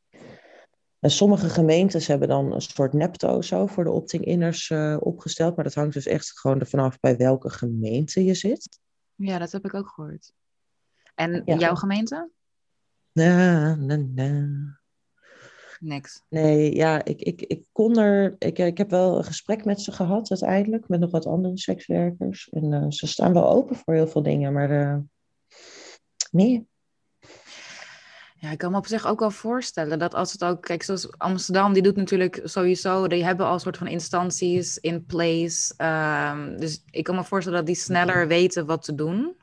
[1.00, 5.56] En sommige gemeentes hebben dan een soort nepto zo voor de opting-inners uh, opgesteld.
[5.56, 8.80] Maar dat hangt dus echt gewoon ervan af bij welke gemeente je zit.
[9.16, 10.34] Ja, dat heb ik ook gehoord.
[11.16, 12.30] En jouw gemeente?
[13.20, 14.78] Nee, nee, nee.
[15.80, 16.24] Niks.
[16.30, 18.36] Nee, ja, ik, ik, ik kon er.
[18.38, 22.50] Ik, ik heb wel een gesprek met ze gehad uiteindelijk, met nog wat andere sekswerkers.
[22.50, 24.98] En uh, ze staan wel open voor heel veel dingen, maar uh,
[26.32, 26.68] nee,
[28.42, 31.18] ja, ik kan me op zich ook wel voorstellen dat als het ook, kijk, zoals
[31.18, 35.74] Amsterdam, die doet natuurlijk sowieso, die hebben al soort van instanties in place.
[35.78, 39.36] Um, dus ik kan me voorstellen dat die sneller weten wat te doen.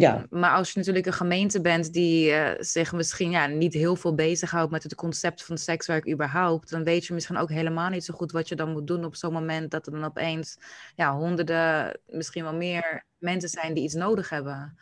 [0.00, 0.26] Ja.
[0.30, 4.14] Maar als je natuurlijk een gemeente bent die uh, zich misschien ja, niet heel veel
[4.14, 8.14] bezighoudt met het concept van sekswerk überhaupt, dan weet je misschien ook helemaal niet zo
[8.14, 10.58] goed wat je dan moet doen op zo'n moment dat er dan opeens
[10.94, 14.78] ja, honderden, misschien wel meer mensen zijn die iets nodig hebben.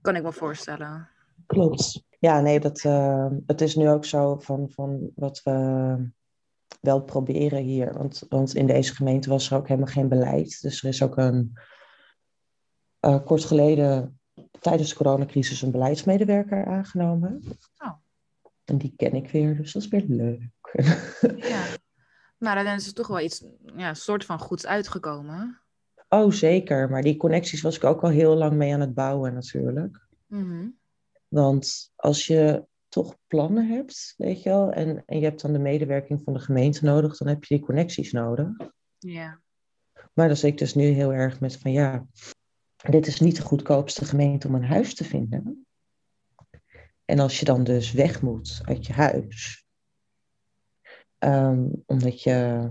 [0.00, 1.08] Kan ik me voorstellen.
[1.46, 2.02] Klopt.
[2.18, 6.10] Ja, nee, dat, uh, het is nu ook zo van, van wat we
[6.80, 7.92] wel proberen hier.
[7.92, 10.62] Want, want in deze gemeente was er ook helemaal geen beleid.
[10.62, 11.58] Dus er is ook een
[13.04, 14.20] uh, kort geleden
[14.60, 17.42] tijdens de coronacrisis een beleidsmedewerker aangenomen.
[17.78, 17.92] Oh.
[18.64, 20.50] En die ken ik weer, dus dat is weer leuk.
[21.36, 21.64] Ja,
[22.38, 23.44] maar dan is er toch wel iets,
[23.76, 25.60] ja, soort van goeds uitgekomen.
[26.08, 26.90] Oh, zeker.
[26.90, 30.06] Maar die connecties was ik ook al heel lang mee aan het bouwen natuurlijk.
[30.26, 30.68] Mhm.
[31.28, 35.58] Want als je toch plannen hebt, weet je wel, en, en je hebt dan de
[35.58, 38.48] medewerking van de gemeente nodig, dan heb je die connecties nodig.
[38.98, 39.40] Ja.
[40.12, 42.06] Maar dan zit ik dus nu heel erg met van ja,
[42.90, 45.66] dit is niet de goedkoopste gemeente om een huis te vinden.
[47.04, 49.66] En als je dan dus weg moet uit je huis,
[51.18, 52.70] um, omdat je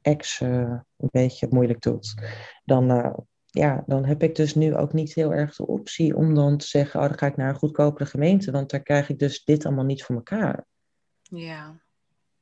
[0.00, 2.14] ex uh, een beetje moeilijk doet,
[2.64, 3.14] dan, uh,
[3.46, 6.66] ja, dan heb ik dus nu ook niet heel erg de optie om dan te
[6.66, 9.66] zeggen, oh, dan ga ik naar een goedkopere gemeente, want daar krijg ik dus dit
[9.66, 10.66] allemaal niet voor elkaar.
[11.22, 11.80] Ja.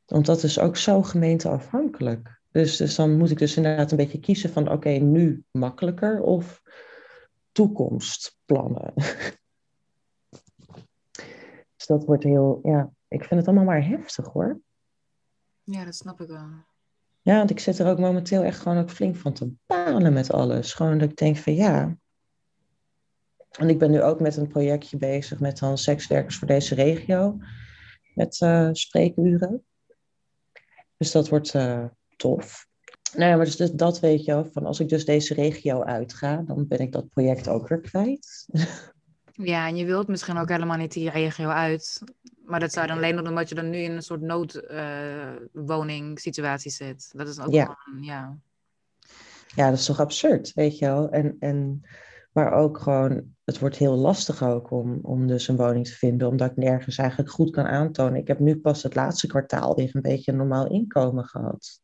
[0.05, 2.39] Want dat is ook zo gemeenteafhankelijk.
[2.50, 6.62] Dus, dus dan moet ik dus inderdaad een beetje kiezen van, oké, nu makkelijker of
[7.52, 8.92] toekomstplannen.
[11.76, 14.60] dus dat wordt heel, ja, ik vind het allemaal maar heftig hoor.
[15.62, 16.48] Ja, dat snap ik wel.
[17.22, 20.32] Ja, want ik zit er ook momenteel echt gewoon ook flink van te balen met
[20.32, 20.74] alles.
[20.74, 21.96] Gewoon dat ik denk van ja.
[23.50, 27.38] En ik ben nu ook met een projectje bezig met dan sekswerkers voor deze regio.
[28.14, 29.64] Met uh, spreekuren.
[30.96, 31.84] Dus dat wordt uh,
[32.20, 32.68] tof.
[33.16, 36.42] Nou ja, maar dus, dus dat weet je van als ik dus deze regio uitga,
[36.46, 38.46] dan ben ik dat project ook weer kwijt.
[39.42, 42.02] Ja, en je wilt misschien ook helemaal niet die regio uit.
[42.44, 47.11] Maar dat zou dan alleen omdat je dan nu in een soort noodwoningssituatie uh, zit.
[47.12, 47.76] Dat is ook ja.
[47.78, 48.38] gewoon, ja.
[49.54, 51.11] Ja, dat is toch absurd, weet je wel.
[51.11, 51.83] En, en,
[52.33, 56.28] maar ook gewoon, het wordt heel lastig ook om, om dus een woning te vinden,
[56.28, 58.20] omdat ik nergens eigenlijk goed kan aantonen.
[58.20, 61.80] Ik heb nu pas het laatste kwartaal weer een beetje een normaal inkomen gehad.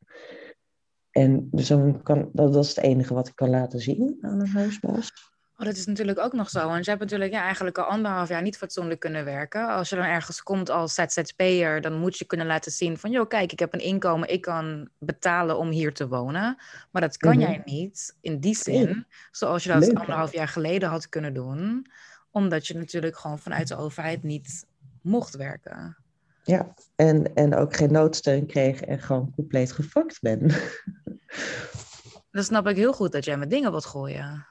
[1.10, 4.40] En dus dan kan, dat, dat is het enige wat ik kan laten zien aan
[4.40, 5.12] een huisbaas.
[5.58, 6.68] Oh, dat is natuurlijk ook nog zo.
[6.68, 9.68] Want je hebt natuurlijk ja, eigenlijk al anderhalf jaar niet fatsoenlijk kunnen werken.
[9.68, 13.10] Als je dan ergens komt als ZZP'er, dan moet je kunnen laten zien van...
[13.10, 16.56] joh, kijk, ik heb een inkomen, ik kan betalen om hier te wonen.
[16.90, 20.88] Maar dat kan jij niet in die zin, zoals je dat Leuk, anderhalf jaar geleden
[20.88, 21.86] had kunnen doen.
[22.30, 24.66] Omdat je natuurlijk gewoon vanuit de overheid niet
[25.02, 25.96] mocht werken.
[26.42, 30.50] Ja, en, en ook geen noodsteun kreeg en gewoon compleet gefakt ben.
[32.30, 34.46] Dan snap ik heel goed dat jij met dingen wilt gooien.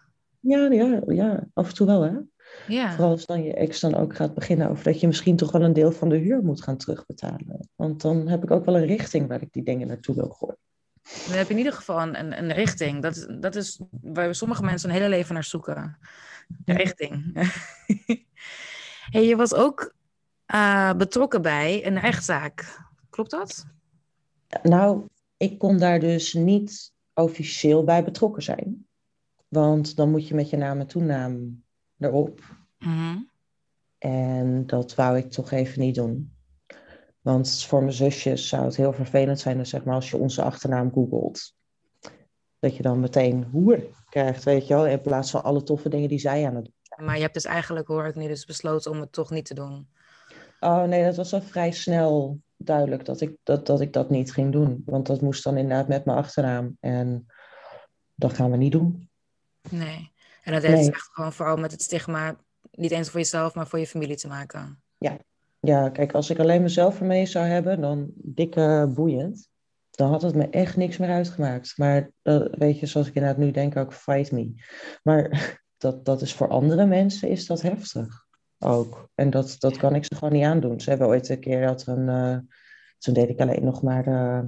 [0.48, 2.12] Ja, ja, ja, af en toe wel hè.
[2.68, 2.92] Ja.
[2.92, 5.64] Vooral als dan je ex dan ook gaat beginnen over dat je misschien toch wel
[5.64, 7.70] een deel van de huur moet gaan terugbetalen.
[7.76, 10.58] Want dan heb ik ook wel een richting waar ik die dingen naartoe wil gooien.
[11.28, 13.02] Dan heb je in ieder geval een, een richting.
[13.02, 15.98] Dat, dat is waar sommige mensen een hele leven naar zoeken.
[16.66, 17.34] De richting.
[19.12, 19.94] hey, je was ook
[20.46, 22.80] eh, betrokken bij een rechtszaak.
[23.10, 23.66] Klopt dat?
[24.64, 28.85] Nou, ik kon daar dus niet officieel bij betrokken zijn.
[29.48, 31.64] Want dan moet je met je naam en toenaam
[32.00, 32.42] erop.
[32.80, 33.18] Mhm.
[33.98, 36.34] En dat wou ik toch even niet doen.
[37.22, 40.42] Want voor mijn zusjes zou het heel vervelend zijn dus zeg maar, als je onze
[40.42, 41.54] achternaam googelt.
[42.60, 44.88] Dat je dan meteen hoer krijgt, weet je wel.
[44.88, 47.06] In plaats van alle toffe dingen die zij aan het doen.
[47.06, 49.54] Maar je hebt dus eigenlijk, hoor ik nu, dus besloten om het toch niet te
[49.54, 49.88] doen.
[50.60, 54.34] Oh nee, dat was al vrij snel duidelijk dat ik dat, dat ik dat niet
[54.34, 54.82] ging doen.
[54.86, 56.78] Want dat moest dan inderdaad met mijn achternaam.
[56.80, 57.26] En
[58.16, 59.10] dat gaan we niet doen.
[59.72, 60.12] Nee.
[60.44, 60.92] En dat heeft Nee.
[60.92, 62.36] echt gewoon vooral met het stigma,
[62.72, 64.80] niet eens voor jezelf, maar voor je familie te maken.
[65.60, 69.50] Ja, kijk, als ik alleen mezelf ermee zou hebben, dan dikke boeiend.
[69.92, 71.78] Dan had het me echt niks meer uitgemaakt.
[71.78, 72.12] Maar
[72.52, 74.54] weet je, zoals ik inderdaad nu denk, ook fight me.
[75.04, 75.30] Maar
[75.78, 78.26] dat, dat is voor andere mensen is dat heftig.
[78.60, 79.10] Ook.
[79.16, 80.80] En dat, dat kan ik ze gewoon niet aandoen.
[80.80, 82.10] Ze hebben ooit een keer er een.
[82.10, 82.38] eh,
[82.98, 84.42] toen deed ik alleen nog maar eh,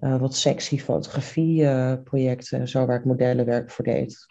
[0.00, 4.26] eh, wat sexy fotografieprojecten en zo, waar ik modellenwerk voor deed.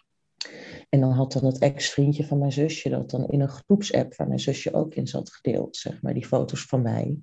[0.88, 4.28] En dan had dan het ex-vriendje van mijn zusje dat dan in een groepsapp waar
[4.28, 7.18] mijn zusje ook in zat gedeeld, zeg maar, die foto's van mij.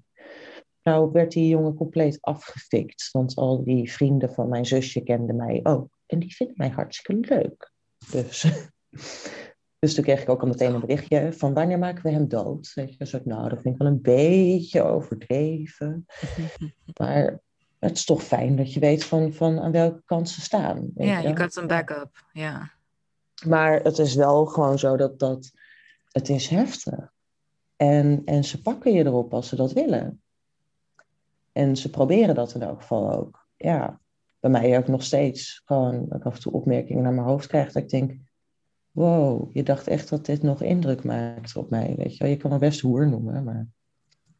[0.84, 5.60] Nou werd die jongen compleet afgefikt, want al die vrienden van mijn zusje kenden mij
[5.64, 5.88] ook.
[6.06, 7.72] En die vinden mij hartstikke leuk.
[8.12, 8.46] Dus,
[9.80, 12.72] dus toen kreeg ik ook al meteen een berichtje van wanneer maken we hem dood?
[12.74, 16.06] Weet je, ik, nou, dat vind ik wel een beetje overdreven.
[17.00, 17.40] Maar
[17.80, 20.90] het is toch fijn dat je weet van, van aan welke kant ze staan.
[20.96, 22.26] weet Ja, je kunt een backup.
[22.32, 22.72] Ja.
[23.46, 25.52] Maar het is wel gewoon zo dat, dat
[26.12, 27.12] het is heftig.
[27.76, 30.22] En, en ze pakken je erop als ze dat willen.
[31.52, 33.48] En ze proberen dat in elk geval ook.
[33.56, 34.00] Ja,
[34.40, 35.62] bij mij ook nog steeds.
[35.66, 37.72] Gewoon dat ik af en toe opmerkingen naar mijn hoofd krijg.
[37.72, 38.14] Dat ik denk,
[38.92, 41.94] wow, je dacht echt dat dit nog indruk maakt op mij.
[41.98, 43.68] Weet je wel, je kan me best hoer noemen, maar...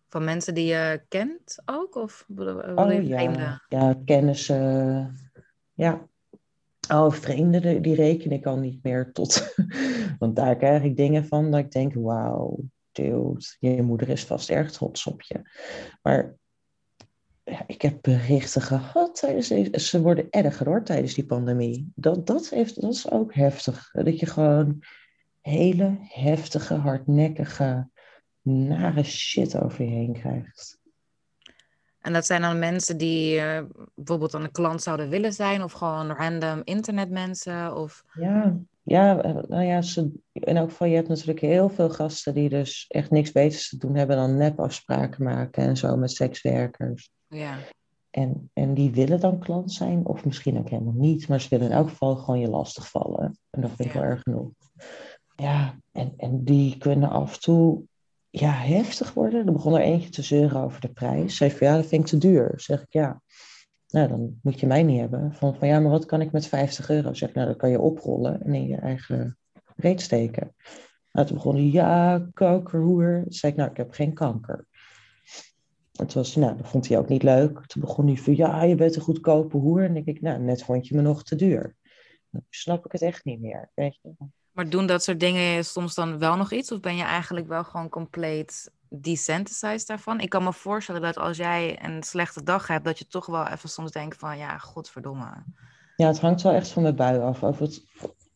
[0.08, 1.96] Van mensen die je kent ook?
[1.96, 2.26] Of
[2.76, 5.16] Oh ja, ja, kennissen.
[5.74, 6.08] Ja.
[6.90, 9.54] Oh, vreemden, die- reken ik al niet meer tot.
[10.20, 12.60] Want daar krijg ik dingen van dat ik denk, wauw,
[12.92, 15.42] dude, je moeder is vast erg trots op je.
[16.02, 16.36] Maar
[17.68, 19.18] ik heb berichten gehad.
[19.72, 21.92] Ze worden erger hoor, tijdens die pandemie.
[21.96, 23.92] Dat, dat, heeft, dat is ook heftig.
[23.92, 24.84] Dat je gewoon
[25.42, 27.90] hele heftige, hardnekkige,
[28.42, 30.81] nare shit over je heen krijgt.
[32.02, 33.64] En dat zijn dan mensen die eh,
[33.96, 37.76] bijvoorbeeld een klant zouden willen zijn, of gewoon random internetmensen?
[37.76, 38.04] Of...
[38.14, 42.34] Ja, ja, eh, nou ja, ze, in elk geval, je hebt natuurlijk heel veel gasten
[42.34, 47.12] die dus echt niks beters te doen hebben dan nepafspraken maken en zo met sekswerkers.
[47.28, 47.58] Ja.
[48.10, 51.66] En, en die willen dan klant zijn, of misschien ook helemaal niet, maar ze willen
[51.68, 53.38] in elk geval gewoon je lastigvallen.
[53.50, 54.00] En dat vind ik Ja.
[54.00, 54.52] wel erg genoeg.
[55.36, 57.82] Ja, en, en die kunnen af en toe
[58.32, 59.48] ja, heftig worden.
[59.48, 61.38] Er begon er eentje te zeuren over de prijs.
[61.38, 62.54] Zei van ja, dat vind ik te duur.
[62.56, 63.22] Zeg ik ja.
[63.88, 65.34] Nou, dan moet je mij niet hebben.
[65.34, 67.14] Van, van ja, maar wat kan ik met 50 euro?
[67.14, 69.38] Zeg ik, nou, dat kan je oprollen en in je eigen
[69.76, 70.56] reet steken.
[71.12, 73.22] Nou, toen begon hij, ja, kankerhoer.
[73.24, 74.68] Toen zei ik, nou, ik heb geen kanker.
[75.92, 77.66] Het was, nou, dat vond hij ook niet leuk.
[77.66, 79.84] Toen begon hij van, ja, je bent een goedkope hoer.
[79.84, 81.76] En denk ik, nou, net vond je me nog te duur.
[82.30, 84.14] Dan snap ik het echt niet meer, weet je.
[84.52, 86.72] Maar doen dat soort dingen soms dan wel nog iets?
[86.72, 90.20] Of ben je eigenlijk wel gewoon compleet desensitized daarvan?
[90.20, 93.48] Ik kan me voorstellen dat als jij een slechte dag hebt, dat je toch wel
[93.48, 95.44] even soms denkt van, ja, godverdomme.
[95.96, 97.44] Ja, het hangt wel echt van mijn bui af.
[97.44, 97.84] Over het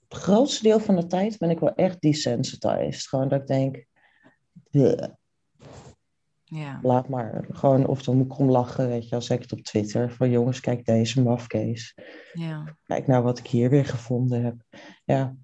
[0.10, 3.08] grootste deel van de tijd ben ik wel echt desensitized.
[3.08, 3.86] Gewoon dat ik denk,
[6.43, 6.80] ja.
[6.82, 7.45] laat maar.
[7.49, 10.12] Gewoon, of dan moet ik om lachen, weet je, als ik het op Twitter.
[10.12, 11.97] Van jongens, kijk deze mafkees.
[12.34, 12.78] Ja.
[12.84, 14.56] Kijk nou wat ik hier weer gevonden heb.
[15.06, 15.36] Ja,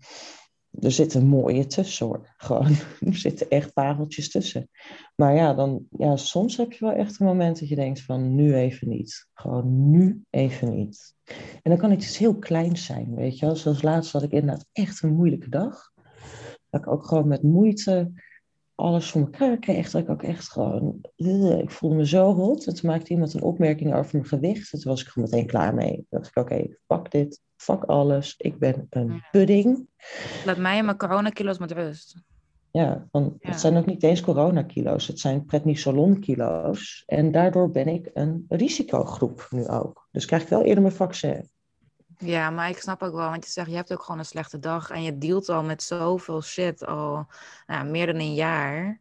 [0.79, 2.34] er zitten mooie tussen hoor.
[2.38, 4.69] Gewoon, er zitten echt pareltjes tussen.
[5.15, 8.36] Maar ja, dan, ja, soms heb je wel echt een moment dat je denkt van
[8.36, 9.27] nu even niet.
[9.34, 11.15] Gewoon nu even niet.
[11.62, 13.55] En dan kan het iets heel kleins zijn, weet je wel.
[13.55, 15.91] Zoals laatst had ik inderdaad echt een moeilijke dag.
[16.69, 18.12] Dat ik ook gewoon met moeite
[18.81, 19.91] alles voor elkaar kreeg.
[19.91, 21.01] Dat ik ook echt gewoon...
[21.59, 22.67] Ik voelde me zo rot.
[22.67, 24.73] En toen maakte iemand een opmerking over mijn gewicht.
[24.73, 25.95] En toen was ik gewoon meteen klaar mee.
[25.95, 27.41] Toen dacht ik, oké, okay, fuck dit.
[27.55, 28.35] Fuck alles.
[28.37, 29.87] Ik ben een pudding.
[30.45, 32.15] Laat mij en mijn coronakilo's met rust.
[32.71, 35.07] Ja, want het zijn ook niet eens coronakilo's.
[35.07, 37.03] Het zijn prednisolon-kilo's.
[37.05, 40.07] En daardoor ben ik een risicogroep nu ook.
[40.11, 41.49] Dus krijg ik wel eerder mijn vaccin.
[42.23, 44.60] Ja, maar ik snap ook wel, want je zegt, je hebt ook gewoon een slechte
[44.60, 47.27] dag en je dealt al met zoveel shit al
[47.67, 48.99] nou, meer dan een jaar.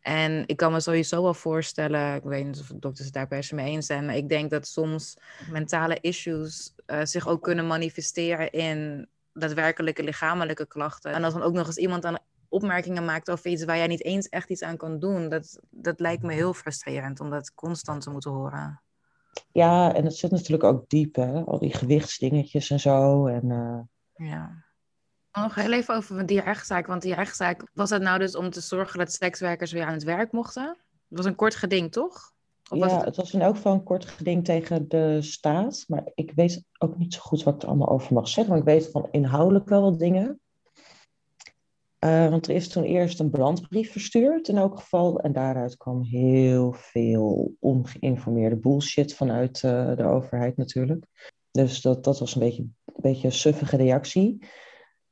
[0.00, 3.26] En ik kan me sowieso wel voorstellen, ik weet niet of de dokters het daar
[3.26, 5.16] per se mee eens zijn, maar ik denk dat soms
[5.50, 11.12] mentale issues uh, zich ook kunnen manifesteren in daadwerkelijke lichamelijke klachten.
[11.12, 14.04] En als dan ook nog eens iemand dan opmerkingen maakt over iets waar jij niet
[14.04, 18.02] eens echt iets aan kan doen, dat, dat lijkt me heel frustrerend om dat constant
[18.02, 18.80] te moeten horen.
[19.52, 21.44] Ja, en het zit natuurlijk ook diep, hè?
[21.44, 23.26] Al die gewichtsdingetjes en zo.
[23.26, 23.80] En, uh...
[24.28, 24.64] Ja.
[25.32, 26.86] Nog heel even over die rechtszaak.
[26.86, 30.02] Want die rechtszaak, was het nou dus om te zorgen dat sekswerkers weer aan het
[30.02, 30.68] werk mochten?
[31.08, 32.32] Het was een kort geding, toch?
[32.70, 33.04] Of ja, was het...
[33.04, 33.16] het...
[33.16, 35.84] was in elk geval een kort geding tegen de staat.
[35.88, 38.52] Maar ik weet ook niet zo goed wat ik er allemaal over mag zeggen.
[38.52, 40.40] Maar ik weet van inhoudelijk wel wat dingen.
[42.04, 45.20] Uh, want er is toen eerst een brandbrief verstuurd in elk geval.
[45.20, 51.06] En daaruit kwam heel veel ongeïnformeerde bullshit vanuit uh, de overheid natuurlijk.
[51.50, 54.44] Dus dat, dat was een beetje, een beetje suffige reactie.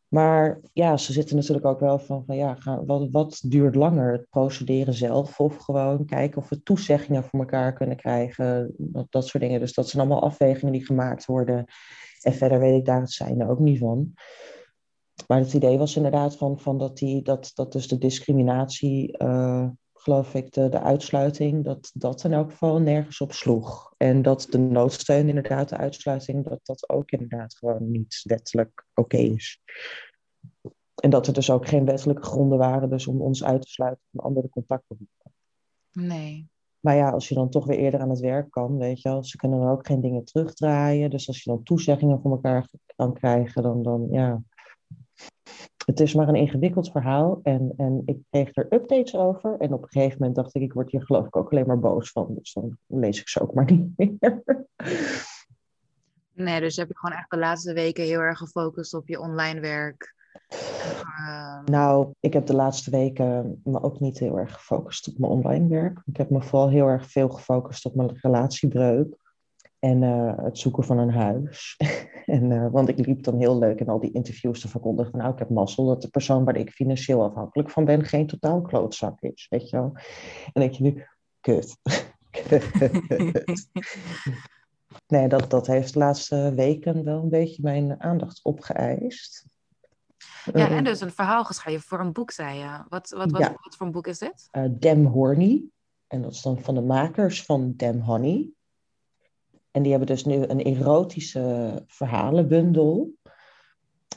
[0.09, 4.12] Maar ja, ze zitten natuurlijk ook wel van, van ja, wat, wat duurt langer?
[4.12, 8.74] Het procederen zelf of gewoon kijken of we toezeggingen voor elkaar kunnen krijgen.
[8.77, 9.61] Dat, dat soort dingen.
[9.61, 11.64] Dus dat zijn allemaal afwegingen die gemaakt worden.
[12.22, 14.12] En verder weet ik daar het zijne ook niet van.
[15.26, 19.68] Maar het idee was inderdaad van, van dat, die, dat, dat dus de discriminatie, uh,
[19.94, 23.94] geloof ik, de, de uitsluiting, dat dat in elk geval nergens op sloeg.
[23.96, 29.16] En dat de noodsteun, inderdaad, de uitsluiting, dat dat ook inderdaad gewoon niet wettelijk oké
[29.16, 29.61] is.
[30.94, 34.04] En dat er dus ook geen wettelijke gronden waren dus om ons uit te sluiten
[34.11, 35.09] van andere contacten.
[35.92, 36.48] Nee.
[36.81, 39.24] Maar ja, als je dan toch weer eerder aan het werk kan, weet je wel,
[39.24, 41.11] ze kunnen dan ook geen dingen terugdraaien.
[41.11, 44.42] Dus als je dan toezeggingen van elkaar kan krijgen, dan, dan ja,
[45.88, 49.57] het is maar een ingewikkeld verhaal en, en ik kreeg er updates over.
[49.59, 51.78] En op een gegeven moment dacht ik, ik word hier geloof ik ook alleen maar
[51.78, 52.35] boos van.
[52.35, 54.42] Dus dan lees ik ze ook maar niet meer.
[56.33, 59.61] Nee, dus heb je gewoon echt de laatste weken heel erg gefocust op je online
[59.61, 60.14] werk.
[61.18, 61.64] Uh...
[61.64, 65.68] Nou, ik heb de laatste weken me ook niet heel erg gefocust op mijn online
[65.68, 66.02] werk.
[66.07, 69.16] Ik heb me vooral heel erg veel gefocust op mijn relatiebreuk.
[69.78, 71.76] En uh, het zoeken van een huis.
[72.37, 75.19] en, uh, want ik liep dan heel leuk in al die interviews te verkondigen.
[75.19, 78.62] Nou, ik heb mazzel dat de persoon waar ik financieel afhankelijk van ben geen totaal
[78.62, 79.47] klootzak is.
[79.51, 79.93] Weet je wel?
[80.53, 81.07] En denk je nu,
[81.41, 81.77] kut.
[85.07, 89.47] nee, dat, dat heeft de laatste weken wel een beetje mijn aandacht opgeëist.
[90.53, 92.85] Ja, en dus een verhaal geschreven voor een boek, zei je.
[92.88, 93.57] Wat, wat, wat, ja.
[93.62, 94.49] wat voor een boek is dit?
[94.53, 95.64] Uh, Dem Horny.
[96.07, 98.51] En dat is dan van de makers van Dem Honey.
[99.70, 103.16] En die hebben dus nu een erotische verhalenbundel.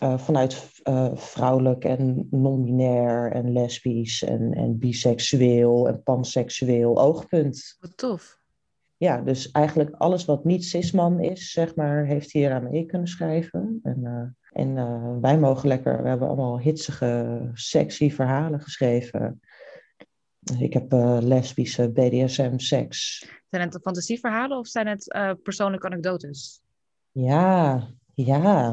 [0.03, 7.77] Uh, vanuit uh, vrouwelijk en non-binair en lesbisch en, en biseksueel en panseksueel oogpunt.
[7.79, 8.39] Wat tof.
[8.97, 13.07] Ja, dus eigenlijk alles wat niet cisman is, zeg maar, heeft hier aan mee kunnen
[13.07, 13.79] schrijven.
[13.83, 19.39] En, uh, en wij mogen lekker, we hebben allemaal hitsige, sexy verhalen geschreven.
[20.60, 23.29] Ik heb lesbische BDSM-seks.
[23.50, 26.62] Zijn het fantasieverhalen of zijn het uh, persoonlijke anekdotes?
[27.12, 28.69] Ja, ja.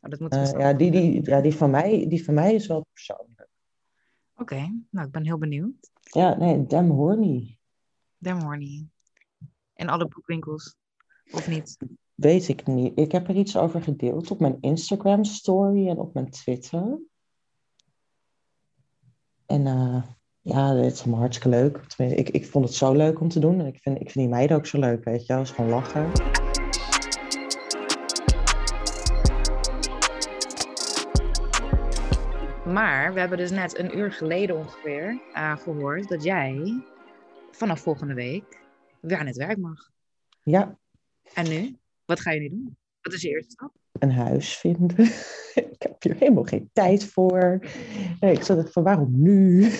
[0.00, 2.66] Oh, dat moet uh, ja, die, die, ja die, van mij, die van mij is
[2.66, 3.48] wel persoonlijk.
[4.32, 4.82] Oké, okay.
[4.90, 5.90] nou ik ben heel benieuwd.
[6.02, 7.58] Ja, nee, Dem Horny.
[8.18, 8.86] Dem Horny.
[9.74, 10.76] In alle boekwinkels,
[11.32, 11.76] of niet?
[12.14, 12.98] Weet ik niet.
[12.98, 16.98] Ik heb er iets over gedeeld op mijn Instagram story en op mijn Twitter.
[19.46, 19.66] En
[20.44, 21.80] Ja, het is hartstikke leuk.
[21.96, 23.60] Ik, ik vond het zo leuk om te doen.
[23.60, 25.32] En ik vind, ik vind die meiden ook zo leuk, weet je.
[25.32, 26.10] Het is gewoon lachen.
[32.72, 36.82] Maar we hebben dus net een uur geleden ongeveer uh, gehoord dat jij
[37.50, 38.60] vanaf volgende week
[39.00, 39.90] weer aan het werk mag.
[40.42, 40.78] Ja.
[41.34, 41.76] En nu?
[42.04, 42.76] Wat ga je nu doen?
[43.00, 43.72] Wat is je eerste stap?
[43.92, 44.98] Een huis vinden.
[45.74, 47.60] ik heb hier helemaal geen tijd voor.
[48.20, 49.70] Ik zat van waarom nu?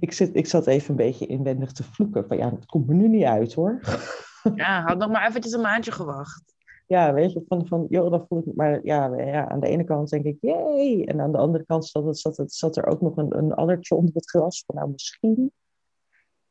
[0.00, 2.26] Ik, zit, ik zat even een beetje inwendig te vloeken.
[2.28, 3.80] Van ja, het komt me nu niet uit hoor.
[4.54, 6.54] ja, had nog maar eventjes een maandje gewacht.
[6.86, 9.84] Ja, weet je, van, van joh, dan voel ik Maar ja, ja, aan de ene
[9.84, 11.06] kant denk ik, jee.
[11.06, 14.14] En aan de andere kant zat, zat, zat er ook nog een, een addertje onder
[14.14, 14.62] het gras.
[14.66, 15.52] Van nou, misschien.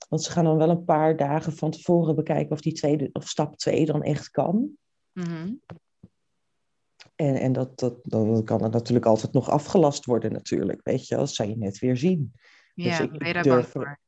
[0.09, 3.27] Want ze gaan dan wel een paar dagen van tevoren bekijken of, die tweede, of
[3.27, 4.69] stap 2 dan echt kan.
[5.11, 5.59] Mm
[7.15, 10.81] En, en dat, dat, dan kan het natuurlijk altijd nog afgelast worden natuurlijk.
[10.83, 12.33] Weet je, als zou je net weer zien.
[12.73, 13.99] Ja, dus ik, ben je daar durf, voor?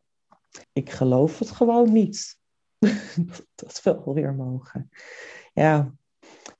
[0.73, 2.37] Ik geloof het gewoon niet.
[3.55, 4.89] dat wel weer mogen.
[5.53, 5.95] Ja,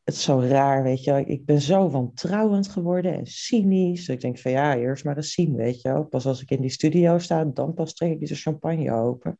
[0.03, 1.25] het is zo raar, weet je.
[1.25, 4.09] Ik ben zo wantrouwend geworden en cynisch.
[4.09, 6.05] Ik denk van ja, eerst maar eens zien, weet je.
[6.09, 9.37] Pas als ik in die studio sta, dan pas trek ik de champagne open.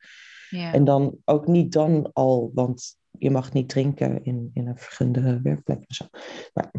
[0.50, 0.74] Ja.
[0.74, 5.42] En dan ook niet dan al, want je mag niet drinken in, in een vergunde
[5.42, 6.06] werkplek en zo.
[6.54, 6.72] Maar,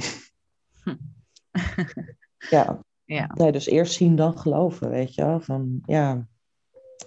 [2.51, 2.85] ja.
[3.07, 3.31] Ja.
[3.35, 5.41] Nee, dus eerst zien, dan geloven, weet je wel.
[5.41, 6.27] Van, ja.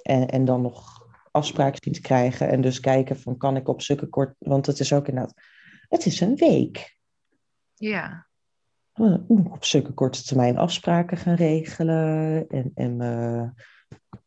[0.02, 2.50] en, en dan nog afspraken zien te krijgen.
[2.50, 4.36] En dus kijken van, kan ik op zulke kort...
[4.38, 5.34] Want het is ook inderdaad...
[5.88, 6.98] Het is een week.
[7.74, 8.28] Ja.
[9.28, 12.48] Op zulke korte termijn afspraken gaan regelen.
[12.48, 13.02] En, en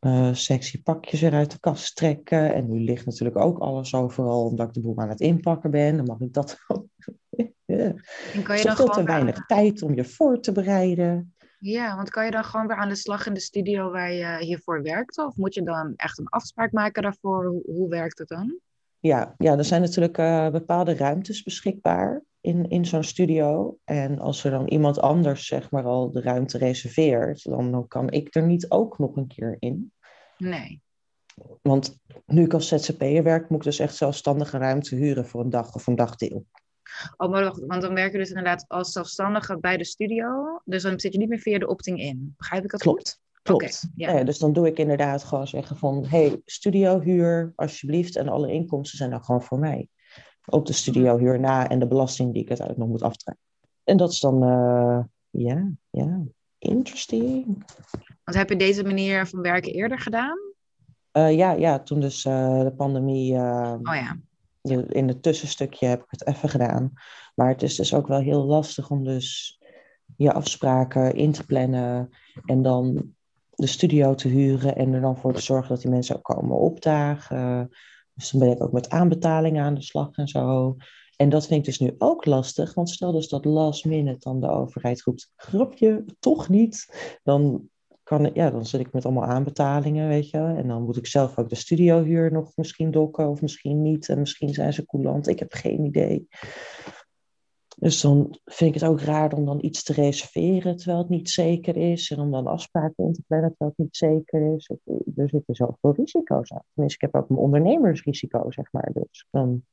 [0.01, 2.55] uh, sexy pakjes weer uit de kast trekken.
[2.55, 5.97] En nu ligt natuurlijk ook alles overal, omdat ik de boel aan het inpakken ben.
[5.97, 6.87] Dan mag ik dat ook.
[7.67, 11.35] En kan je dan veel te weinig tijd om je voor te bereiden.
[11.65, 14.37] Ja, want kan je dan gewoon weer aan de slag in de studio waar je
[14.45, 15.27] hiervoor werkte?
[15.27, 17.47] Of moet je dan echt een afspraak maken daarvoor?
[17.47, 18.59] Hoe, hoe werkt het dan?
[18.99, 23.79] Ja, ja er zijn natuurlijk uh, bepaalde ruimtes beschikbaar in, in zo'n studio.
[23.85, 28.11] En als er dan iemand anders zeg maar al de ruimte reserveert, dan, dan kan
[28.11, 29.93] ik er niet ook nog een keer in.
[30.39, 30.83] Nee.
[31.63, 35.51] Want nu ik als ZZP'er werk, moet ik dus echt zelfstandige ruimte huren voor een
[35.51, 36.47] dag of een dagdeel.
[37.17, 40.61] Oh, want dan werk je dus inderdaad als zelfstandige bij de studio.
[40.65, 42.35] Dus dan zit je niet meer via de opting in.
[42.37, 42.99] Begrijp ik dat Klopt.
[42.99, 43.21] goed?
[43.43, 43.91] Klopt.
[43.97, 44.25] Okay, ja.
[44.25, 46.07] dus dan doe ik inderdaad gewoon zeggen van...
[46.07, 49.89] hey, studiohuur alsjeblieft en alle inkomsten zijn dan gewoon voor mij.
[50.47, 53.45] Op de studiohuur na en de belasting die ik uiteindelijk nog moet aftrekken.
[53.85, 54.99] En dat is dan, uh,
[55.31, 56.23] ja, ja,
[56.59, 57.65] interesting.
[58.25, 60.39] Want heb je deze manier van werken eerder gedaan?
[61.13, 63.33] Uh, ja, ja, toen dus uh, de pandemie...
[63.33, 64.17] oh ja.
[64.89, 66.93] In het tussenstukje heb ik het even gedaan.
[67.35, 69.59] Maar het is dus ook wel heel lastig om dus
[70.17, 72.09] je afspraken in te plannen
[72.45, 73.15] en dan
[73.51, 76.57] de studio te huren en er dan voor te zorgen dat die mensen ook komen
[76.57, 77.71] opdagen.
[78.15, 80.77] Dus dan ben ik ook met aanbetalingen aan de slag en zo.
[81.17, 84.41] En dat vind ik dus nu ook lastig, want stel dus dat last minute dan
[84.41, 87.71] de overheid roept, grapje, toch niet, dan,
[88.19, 90.39] kan, ja, dan zit ik met allemaal aanbetalingen, weet je.
[90.39, 94.09] En dan moet ik zelf ook de studiohuur nog misschien dokken of misschien niet.
[94.09, 96.29] En misschien zijn ze coulant, ik heb geen idee.
[97.77, 101.31] Dus dan vind ik het ook raar om dan iets te reserveren terwijl het niet
[101.31, 102.11] zeker is.
[102.11, 104.71] En om dan afspraken in te plannen terwijl het niet zeker is.
[105.17, 106.65] Er zitten zoveel risico's aan.
[106.75, 108.91] Tenminste, ik heb ook een ondernemersrisico, zeg maar.
[108.93, 109.65] Dus dan,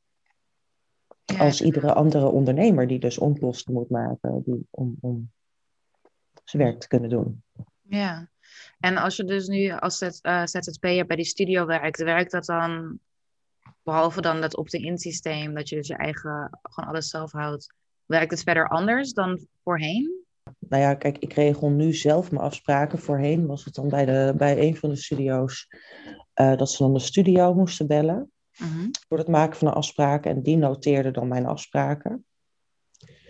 [1.37, 5.31] als iedere andere ondernemer die dus onkosten moet maken die, om, om
[6.43, 7.43] zijn werk te kunnen doen.
[7.89, 8.29] Ja,
[8.79, 12.99] en als je dus nu als uh, ZZP'er bij die studio werkt, werkt dat dan,
[13.83, 17.73] behalve dan dat opt-in systeem, dat je dus je eigen, gewoon alles zelf houdt,
[18.09, 20.25] Werkt het verder anders dan voorheen?
[20.59, 22.99] Nou ja, kijk, ik regel nu zelf mijn afspraken.
[22.99, 25.67] Voorheen was het dan bij, de, bij een van de studio's
[26.41, 28.31] uh, dat ze dan de studio moesten bellen
[28.61, 28.89] uh-huh.
[29.07, 30.25] voor het maken van een afspraak.
[30.25, 32.25] En die noteerde dan mijn afspraken.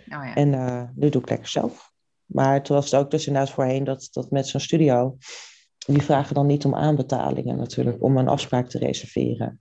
[0.05, 0.35] Oh ja.
[0.35, 1.88] En uh, nu doe ik lekker zelf.
[2.29, 5.17] Maar toen was het ook dus inderdaad voorheen dat, dat met zo'n studio,
[5.77, 9.57] die vragen dan niet om aanbetalingen natuurlijk, om een afspraak te reserveren.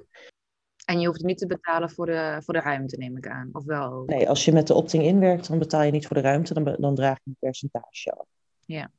[0.85, 3.49] En je hoeft niet te betalen voor de, voor de ruimte, neem ik aan.
[3.53, 4.03] Of wel?
[4.07, 6.77] Nee, als je met de opting inwerkt, dan betaal je niet voor de ruimte, dan,
[6.79, 8.27] dan draag je een percentage af.
[8.67, 8.91] Ja.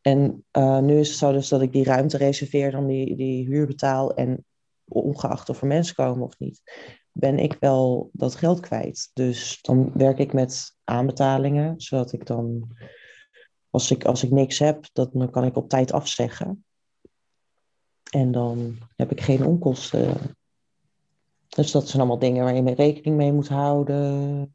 [0.00, 3.46] En uh, nu is het zo dus dat ik die ruimte reserveer, dan die, die
[3.46, 4.14] huur betaal.
[4.14, 4.44] En
[4.84, 6.62] ongeacht of er mensen komen of niet,
[7.18, 9.10] ben ik wel dat geld kwijt.
[9.12, 12.76] Dus dan werk ik met aanbetalingen, zodat ik dan,
[13.70, 16.64] als ik, als ik niks heb, dat, dan kan ik op tijd afzeggen.
[18.10, 20.36] En dan heb ik geen onkosten
[21.48, 24.54] dus dat zijn allemaal dingen waar je mee rekening mee moet houden.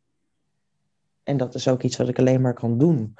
[1.23, 3.15] En dat is ook iets wat ik alleen maar kan doen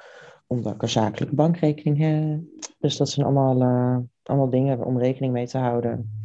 [0.46, 2.40] omdat ik een zakelijke bankrekening heb.
[2.78, 6.22] Dus dat zijn allemaal, uh, allemaal dingen om rekening mee te houden.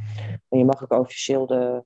[0.49, 1.83] En je mag ook officieel de,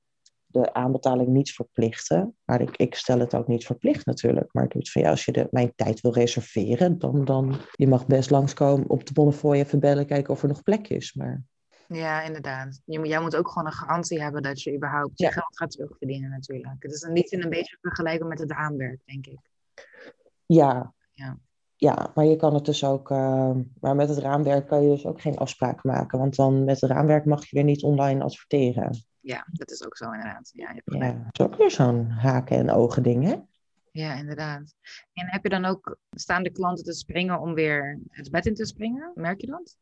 [0.54, 2.36] de aanbetaling niet verplichten.
[2.43, 4.54] Maar ik, ik stel het ook niet verplicht natuurlijk.
[4.54, 7.56] Maar ik doe het van ja, als je de, mijn tijd wil reserveren, dan, dan
[7.72, 11.14] je mag best langskomen op de Bonnefoy even bellen, kijken of er nog plek is.
[11.14, 11.43] Maar
[11.88, 12.82] ja, inderdaad.
[12.86, 16.30] Je, jij moet ook gewoon een garantie hebben dat je überhaupt je geld gaat terugverdienen
[16.30, 16.76] natuurlijk.
[16.80, 19.39] Het is een, niet in een beetje vergelijken met het raamwerk, denk ik.
[20.45, 20.93] Ja.
[21.14, 21.38] Ja,
[21.76, 23.10] ja maar je kan het dus ook...
[23.10, 26.20] Uh, maar met het raamwerk kan je dus ook geen afspraken maken.
[26.20, 29.04] Want dan met het raamwerk mag je weer niet online adverteren.
[29.24, 30.52] Ja, dat is ook zo inderdaad.
[30.54, 33.36] Ja, je hebt ja dat is ook weer zo'n haken en ogen ding, hè?
[33.92, 34.76] Ja, inderdaad.
[35.14, 38.66] En heb je dan ook staande klanten te springen om weer het bed in te
[38.66, 39.12] springen?
[39.16, 39.78] Merk je dat?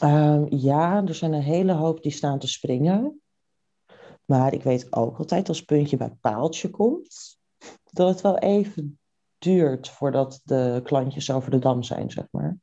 [0.00, 3.20] Ehm, ja, er zijn een hele hoop die staan te springen.
[4.24, 7.38] Maar ik weet ook altijd als puntje bij paaltje komt,
[7.84, 8.98] dat het wel even
[9.38, 12.56] duurt voordat de klantjes over de dam zijn, zeg maar.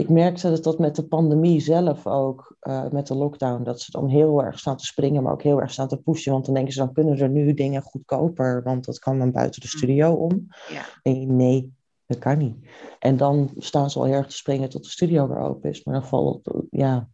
[0.00, 3.90] Ik merkte dat dat met de pandemie zelf ook, uh, met de lockdown, dat ze
[3.90, 6.32] dan heel erg staan te springen, maar ook heel erg staan te pushen.
[6.32, 9.60] Want dan denken ze, dan kunnen er nu dingen goedkoper, want dat kan dan buiten
[9.60, 9.78] de mm.
[9.78, 10.46] studio om.
[10.68, 11.12] Ja.
[11.26, 11.72] nee,
[12.06, 12.56] dat kan niet.
[12.98, 15.84] En dan staan ze al erg te springen tot de studio weer open is.
[15.84, 17.08] Maar dan valt ja,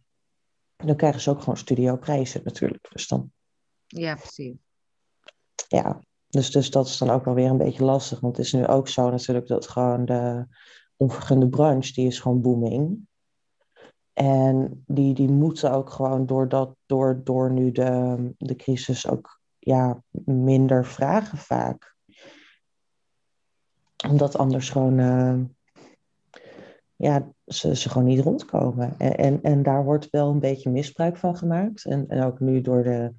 [0.75, 2.87] dan krijgen ze ook gewoon studioprijzen natuurlijk.
[2.91, 3.31] Dus dan...
[3.87, 4.55] Ja, precies.
[5.67, 8.19] Ja, dus, dus dat is dan ook wel weer een beetje lastig.
[8.19, 10.45] Want het is nu ook zo natuurlijk dat gewoon de
[10.97, 13.07] onvergunde branche, die is gewoon booming.
[14.13, 19.41] En die, die moeten ook gewoon door, dat, door, door nu de, de crisis ook
[19.59, 21.95] ja, minder vragen vaak
[24.09, 25.39] omdat anders gewoon, uh,
[26.95, 28.95] ja, ze, ze gewoon niet rondkomen.
[28.97, 31.85] En, en, en, daar wordt wel een beetje misbruik van gemaakt.
[31.85, 33.13] En, en ook nu door de,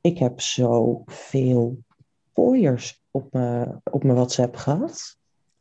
[0.00, 1.78] ik heb zoveel
[2.32, 5.18] pooiers op mijn, op mijn WhatsApp gehad.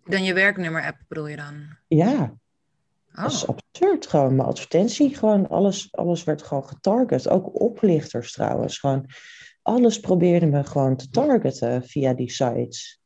[0.09, 1.77] Dan je werknummer-app bedoel je dan?
[1.87, 2.37] Ja.
[3.15, 3.23] Oh.
[3.23, 4.07] Dat is absurd.
[4.07, 7.29] Gewoon mijn advertentie, gewoon alles, alles werd gewoon getarget.
[7.29, 8.79] Ook oplichters trouwens.
[8.79, 9.05] Gewoon
[9.61, 13.01] alles probeerde me gewoon te targeten via die sites.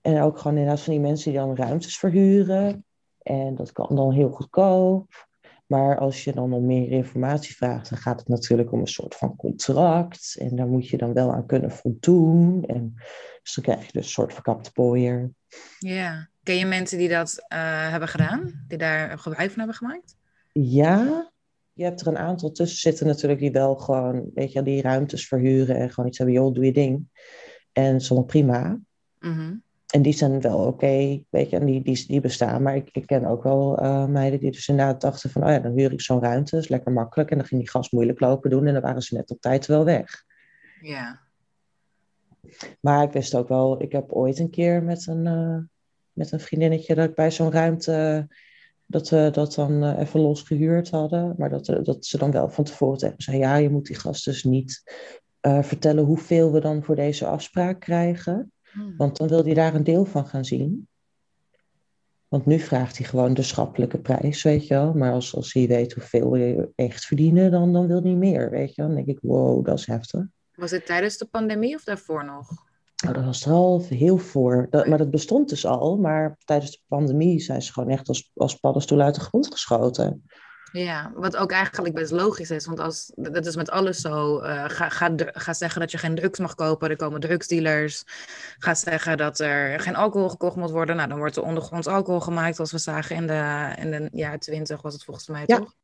[0.00, 2.84] En ook gewoon inderdaad van die mensen die dan ruimtes verhuren.
[3.18, 5.26] En dat kan dan heel goedkoop.
[5.74, 9.14] Maar als je dan nog meer informatie vraagt, dan gaat het natuurlijk om een soort
[9.14, 10.36] van contract.
[10.38, 12.64] En daar moet je dan wel aan kunnen voldoen.
[12.64, 12.94] En
[13.42, 15.30] dus dan krijg je dus een soort verkapte pooier.
[15.78, 18.64] Ja, ken je mensen die dat uh, hebben gedaan?
[18.68, 20.16] Die daar gebruik van hebben gemaakt?
[20.52, 21.30] Ja,
[21.72, 25.26] je hebt er een aantal tussen zitten natuurlijk die wel gewoon, weet je, die ruimtes
[25.26, 27.08] verhuren en gewoon iets hebben, joh, doe je ding.
[27.72, 28.78] En allemaal prima.
[29.18, 32.62] Mm en die zijn wel oké, weet je, en die, die, die bestaan.
[32.62, 35.58] Maar ik, ik ken ook wel uh, meiden die dus inderdaad dachten van, oh ja,
[35.58, 37.30] dan huur ik zo'n ruimte, is lekker makkelijk.
[37.30, 39.66] En dan ging die gast moeilijk lopen doen en dan waren ze net op tijd
[39.66, 40.24] wel weg.
[40.80, 41.20] Ja.
[42.80, 45.58] Maar ik wist ook wel, ik heb ooit een keer met een, uh,
[46.12, 48.28] met een vriendinnetje dat ik bij zo'n ruimte,
[48.86, 51.34] dat we dat dan uh, even los gehuurd hadden.
[51.38, 54.24] Maar dat, dat ze dan wel van tevoren tegen zei, ja, je moet die gast
[54.24, 54.82] dus niet
[55.60, 58.52] vertellen hoeveel we dan voor deze afspraak krijgen.
[58.74, 58.96] Hmm.
[58.96, 60.88] Want dan wil hij daar een deel van gaan zien.
[62.28, 64.92] Want nu vraagt hij gewoon de schappelijke prijs, weet je wel.
[64.92, 68.74] Maar als, als hij weet hoeveel je echt verdienen, dan, dan wil hij meer, weet
[68.74, 68.94] je wel.
[68.94, 70.24] Dan denk ik, wow, dat is heftig.
[70.54, 72.48] Was het tijdens de pandemie of daarvoor nog?
[73.02, 74.66] Nou, dat was er al heel voor.
[74.70, 75.96] Dat, maar dat bestond dus al.
[75.96, 80.24] Maar tijdens de pandemie zijn ze gewoon echt als, als paddenstoelen uit de grond geschoten.
[80.80, 84.42] Ja, wat ook eigenlijk best logisch is, want als, dat is met alles zo.
[84.42, 88.04] Uh, ga, ga, ga zeggen dat je geen drugs mag kopen, er komen drugsdealers.
[88.58, 90.96] Ga zeggen dat er geen alcohol gekocht moet worden.
[90.96, 94.40] Nou, dan wordt er ondergronds alcohol gemaakt, als we zagen in de, in de jaren
[94.40, 95.56] twintig was het volgens mij ja.
[95.58, 95.74] toch?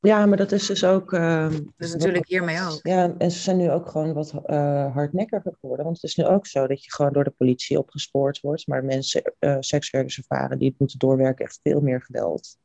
[0.00, 1.12] Ja, maar dat is dus ook.
[1.12, 2.80] Uh, dus natuurlijk hiermee ook.
[2.82, 5.84] Ja, en ze zijn nu ook gewoon wat uh, hardnekkiger geworden.
[5.84, 8.66] Want het is nu ook zo dat je gewoon door de politie opgespoord wordt.
[8.66, 12.56] Maar mensen, uh, sekswerkers ervaren die het moeten doorwerken, echt veel meer geweld.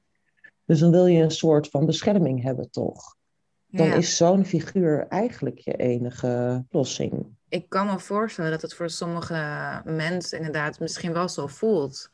[0.66, 3.16] Dus dan wil je een soort van bescherming hebben, toch?
[3.68, 7.26] Dan is zo'n figuur eigenlijk je enige lossing.
[7.50, 12.10] Ik kan me voorstellen dat het voor sommige mensen inderdaad misschien wel zo voelt.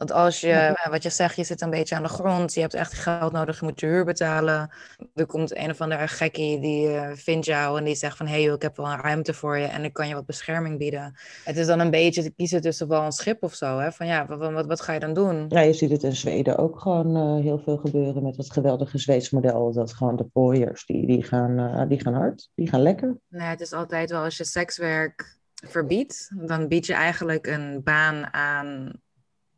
[0.00, 2.74] Want als je, wat je zegt, je zit een beetje aan de grond, je hebt
[2.74, 4.70] echt geld nodig, je moet je huur betalen.
[5.14, 8.42] Er komt een of andere gekkie die uh, vindt jou en die zegt van, hé
[8.42, 11.14] hey, ik heb wel een ruimte voor je en ik kan je wat bescherming bieden.
[11.44, 13.92] Het is dan een beetje te kiezen tussen wel een schip of zo, hè?
[13.92, 15.44] van ja, wat, wat, wat ga je dan doen?
[15.48, 18.98] Ja, je ziet het in Zweden ook gewoon uh, heel veel gebeuren met dat geweldige
[18.98, 22.82] Zweeds model, dat gewoon de pooiers, die, die, gaan, uh, die gaan hard, die gaan
[22.82, 23.18] lekker.
[23.28, 28.32] Nee, het is altijd wel als je sekswerk verbiedt, dan bied je eigenlijk een baan
[28.32, 28.92] aan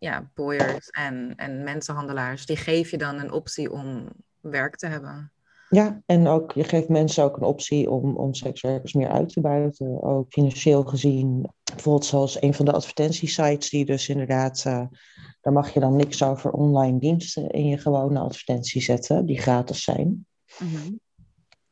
[0.02, 4.08] ja, boyers en, en mensenhandelaars, die geef je dan een optie om
[4.40, 5.32] werk te hebben.
[5.68, 9.40] Ja, en ook je geeft mensen ook een optie om, om sekswerkers meer uit te
[9.40, 10.02] buiten.
[10.02, 11.50] Ook financieel gezien.
[11.64, 14.84] Bijvoorbeeld zoals een van de advertentiesites die dus inderdaad uh,
[15.40, 19.84] Daar mag je dan niks over online diensten in je gewone advertentie zetten, die gratis
[19.84, 20.26] zijn.
[20.58, 20.92] Mhm.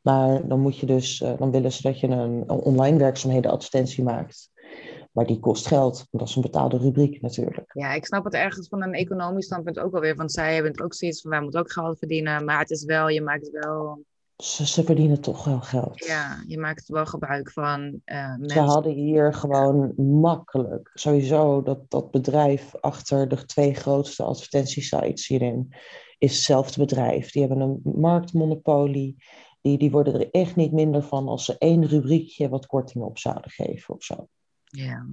[0.01, 4.05] Maar dan moet je dus, eh, dan willen ze dat je een, online werkzaamheden advertentie
[4.05, 4.51] maakt.
[5.13, 6.07] Maar die kost geld.
[6.11, 7.71] Dat is een betaalde rubriek natuurlijk.
[7.73, 10.17] Ja, ik snap het ergens van een economisch standpunt ook alweer.
[10.17, 12.45] Want zij hebben ook zoiets van, wij moeten ook geld verdienen.
[12.45, 14.05] Maar het is wel, je maakt wel
[14.37, 16.05] ze, ze, verdienen toch wel geld.
[16.05, 22.11] Ja, je maakt wel gebruik van uh, Ze hadden hier gewoon makkelijk, sowieso dat, dat
[22.11, 25.75] bedrijf achter de twee grootste advertentiesites hierin
[26.19, 27.31] is hetzelfde bedrijf.
[27.31, 29.17] Die hebben een marktmonopolie.
[29.61, 33.19] Die, die worden er echt niet minder van als ze één rubriekje wat korting op
[33.19, 34.29] zouden geven of zo.
[34.71, 35.07] Ja,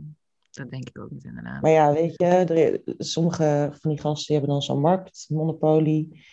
[0.51, 1.61] dat denk ik ook niet inderdaad.
[1.61, 6.25] Maar ja, weet je, sommige van die gasten hebben dan zo'n marktmonopolie.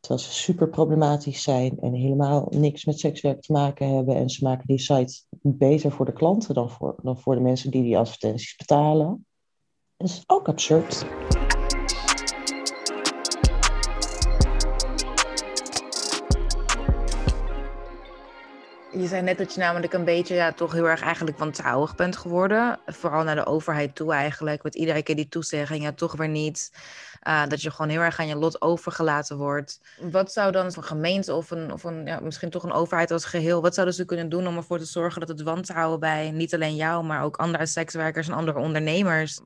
[0.00, 4.16] Terwijl ze super problematisch zijn en helemaal niks met sekswerk te maken hebben.
[4.16, 7.70] En ze maken die site beter voor de klanten dan voor, dan voor de mensen
[7.70, 9.26] die die advertenties betalen.
[9.96, 11.04] Dat is ook absurd.
[18.92, 22.16] Je zei net dat je namelijk een beetje ja, toch heel erg eigenlijk wantrouwig bent
[22.16, 22.78] geworden.
[22.86, 24.62] Vooral naar de overheid toe eigenlijk.
[24.62, 26.72] Met iedere keer die toezegging, ja, toch weer niet.
[27.28, 29.80] Uh, dat je gewoon heel erg aan je lot overgelaten wordt.
[30.10, 33.24] Wat zou dan een gemeente of, een, of een, ja, misschien toch een overheid als
[33.24, 33.62] geheel...
[33.62, 36.76] wat zouden ze kunnen doen om ervoor te zorgen dat het wantrouwen bij niet alleen
[36.76, 37.04] jou...
[37.04, 39.40] maar ook andere sekswerkers en andere ondernemers...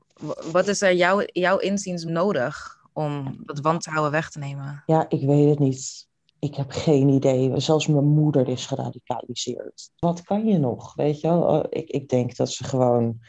[0.51, 4.83] Wat is er jouw, jouw inziens nodig om dat wantrouwen weg te nemen?
[4.85, 6.07] Ja, ik weet het niet.
[6.45, 7.59] Ik heb geen idee.
[7.59, 9.91] Zelfs mijn moeder is geradicaliseerd.
[9.99, 10.95] Wat kan je nog?
[10.95, 11.27] Weet je?
[11.27, 13.19] Oh, ik, ik denk dat ze gewoon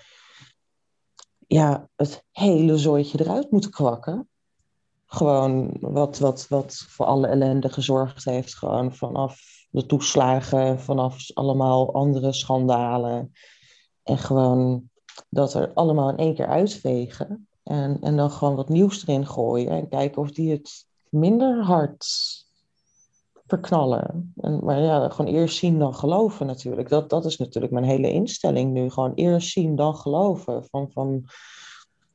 [1.46, 4.28] ja, het hele zooitje eruit moeten kwakken.
[5.06, 8.54] Gewoon wat, wat, wat voor alle ellende gezorgd heeft.
[8.54, 9.40] Gewoon vanaf
[9.70, 13.32] de toeslagen, vanaf allemaal andere schandalen.
[14.02, 14.90] En gewoon
[15.28, 17.48] dat er allemaal in één keer uitvegen.
[17.62, 19.70] En, en dan gewoon wat nieuws erin gooien.
[19.70, 22.04] En kijken of die het minder hard
[23.46, 24.32] verknallen.
[24.36, 26.88] En, maar ja, gewoon eerst zien dan geloven natuurlijk.
[26.88, 28.90] Dat, dat is natuurlijk mijn hele instelling nu.
[28.90, 30.64] Gewoon eerst zien dan geloven.
[30.70, 31.24] Van, van,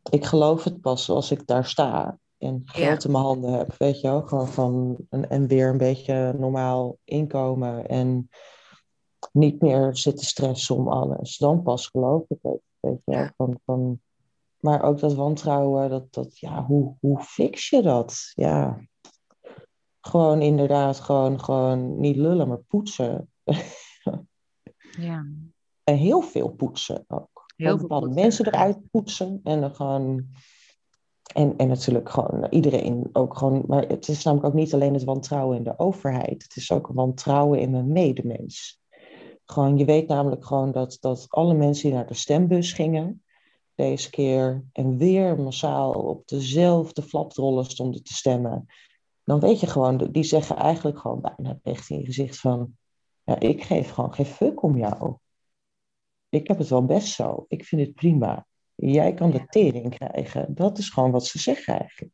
[0.10, 3.76] ik geloof het pas als ik daar sta en geld in mijn handen heb.
[3.78, 7.88] Weet je wel, gewoon van en, en weer een beetje normaal inkomen.
[7.88, 8.30] En
[9.32, 11.38] niet meer zitten stressen om alles.
[11.38, 12.60] Dan pas geloof ik het.
[12.80, 14.00] Weet je wel, van, van,
[14.60, 18.32] maar ook dat wantrouwen, dat, dat, ja, hoe, hoe fix je dat?
[18.36, 18.80] Ja,
[20.02, 23.30] gewoon inderdaad, gewoon, gewoon niet lullen, maar poetsen.
[25.00, 25.26] ja.
[25.84, 27.46] En heel veel poetsen ook.
[27.56, 28.14] Heel veel poetsen.
[28.14, 30.28] mensen eruit poetsen en dan gewoon.
[31.34, 33.64] En, en natuurlijk gewoon iedereen ook gewoon.
[33.68, 36.44] Maar het is namelijk ook niet alleen het wantrouwen in de overheid.
[36.44, 38.82] Het is ook een wantrouwen in mijn medemens.
[39.46, 43.24] Gewoon, je weet namelijk gewoon dat, dat alle mensen die naar de stembus gingen,
[43.76, 48.68] deze keer en weer massaal op dezelfde flapdrollen stonden te stemmen
[49.24, 52.78] dan weet je gewoon, die zeggen eigenlijk gewoon bijna recht in je gezicht van,
[53.24, 55.18] ja, ik geef gewoon geen fuck om jou.
[56.30, 57.46] Ik heb het wel best zo.
[57.48, 58.46] Ik vind het prima.
[58.76, 60.56] Jij kan de tering krijgen.
[60.56, 62.14] Dat is gewoon wat ze zeggen eigenlijk.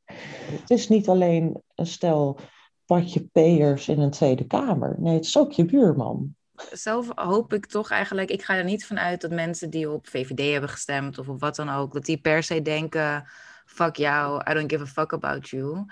[0.52, 2.40] Het is niet alleen een stel
[2.86, 4.96] patje peers in een Tweede Kamer.
[5.00, 6.36] Nee, het is ook je buurman.
[6.72, 10.08] Zelf hoop ik toch eigenlijk, ik ga er niet van uit dat mensen die op
[10.08, 13.28] VVD hebben gestemd of op wat dan ook, dat die per se denken,
[13.66, 15.86] fuck jou, I don't give a fuck about you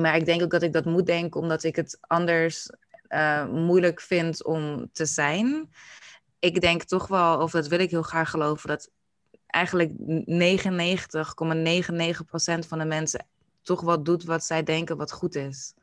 [0.00, 2.70] maar ik denk ook dat ik dat moet denken, omdat ik het anders
[3.08, 5.70] uh, moeilijk vind om te zijn.
[6.38, 8.90] Ik denk toch wel, of dat wil ik heel graag geloven, dat
[9.46, 9.98] eigenlijk 99,99%
[12.68, 13.26] van de mensen
[13.62, 15.74] toch wat doet wat zij denken wat goed is.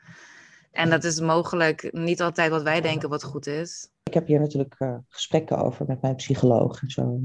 [0.71, 3.89] En dat is mogelijk niet altijd wat wij denken wat goed is.
[4.03, 7.19] Ik heb hier natuurlijk uh, gesprekken over met mijn psycholoog en zo.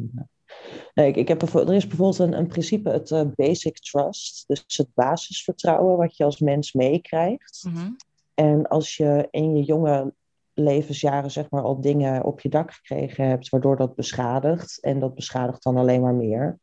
[0.94, 4.44] Nee, ik, ik heb er is bijvoorbeeld een, een principe, het uh, basic trust.
[4.46, 7.64] Dus het basisvertrouwen wat je als mens meekrijgt.
[7.68, 7.90] Mhm.
[8.34, 10.14] En als je in je jonge
[10.54, 15.14] levensjaren zeg maar al dingen op je dak gekregen hebt, waardoor dat beschadigt, en dat
[15.14, 16.58] beschadigt dan alleen maar meer,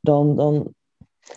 [0.00, 0.74] dan, dan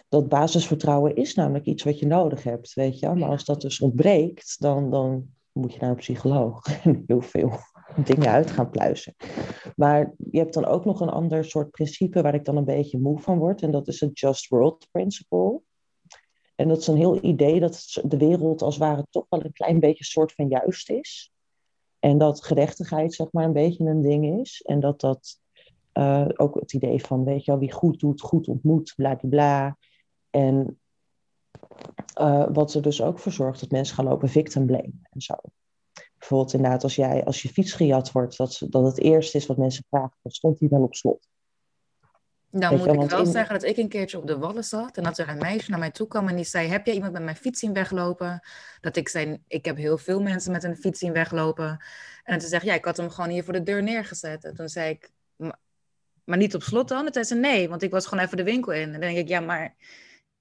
[0.09, 3.13] dat basisvertrouwen is namelijk iets wat je nodig hebt, weet je.
[3.13, 6.83] Maar als dat dus ontbreekt, dan, dan moet je naar een psycholoog.
[6.83, 7.51] En heel veel
[8.05, 9.15] dingen uit gaan pluizen.
[9.75, 12.99] Maar je hebt dan ook nog een ander soort principe waar ik dan een beetje
[12.99, 13.61] moe van word.
[13.61, 15.61] En dat is het Just World Principle.
[16.55, 19.51] En dat is een heel idee dat de wereld als het ware toch wel een
[19.51, 21.31] klein beetje soort van juist is.
[21.99, 24.61] En dat gerechtigheid zeg maar een beetje een ding is.
[24.61, 25.39] En dat dat
[25.93, 29.77] uh, ook het idee van, weet je wel, wie goed doet, goed ontmoet, bla bla.
[30.29, 30.79] En
[32.19, 35.33] uh, wat er dus ook voor zorgt dat mensen gaan lopen victim blame en zo.
[36.17, 39.57] Bijvoorbeeld inderdaad, als, jij, als je fiets gejat wordt, dat, dat het eerste is wat
[39.57, 41.27] mensen vragen, dan stond hij wel op slot.
[42.49, 45.17] Dan moet ik wel zeggen dat ik een keertje op de wallen zat en dat
[45.17, 47.35] er een meisje naar mij toe kwam en die zei: Heb jij iemand met mijn
[47.35, 48.41] fiets zien weglopen?
[48.81, 51.83] Dat ik zei: Ik heb heel veel mensen met een fiets zien weglopen.
[52.23, 54.43] En toen zei Ja, ik had hem gewoon hier voor de deur neergezet.
[54.43, 55.11] En toen zei ik:
[56.23, 57.05] Maar niet op slot dan?
[57.05, 58.83] En toen zei ze: Nee, want ik was gewoon even de winkel in.
[58.83, 59.75] En dan denk ik: Ja, maar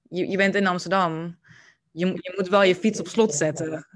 [0.01, 1.37] je, je bent in Amsterdam
[1.97, 3.69] je, je moet wel je fiets op slot zetten.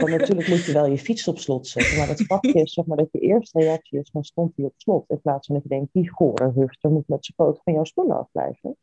[0.00, 1.96] Want natuurlijk moet je wel je fiets op slot zetten.
[1.96, 4.74] Maar het grapje is zeg maar, dat je eerste reactie is, dan stond hij op
[4.76, 5.10] slot.
[5.10, 7.84] In plaats van dat je denkt, die gore hufter moet met zijn poot van jouw
[7.84, 8.76] spullen afblijven.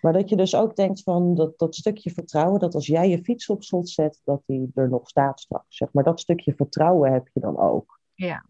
[0.00, 3.22] Maar dat je dus ook denkt van dat, dat stukje vertrouwen, dat als jij je
[3.22, 5.76] fiets op slot zet, dat die er nog staat straks.
[5.76, 8.00] Zeg maar dat stukje vertrouwen heb je dan ook.
[8.14, 8.46] Ja.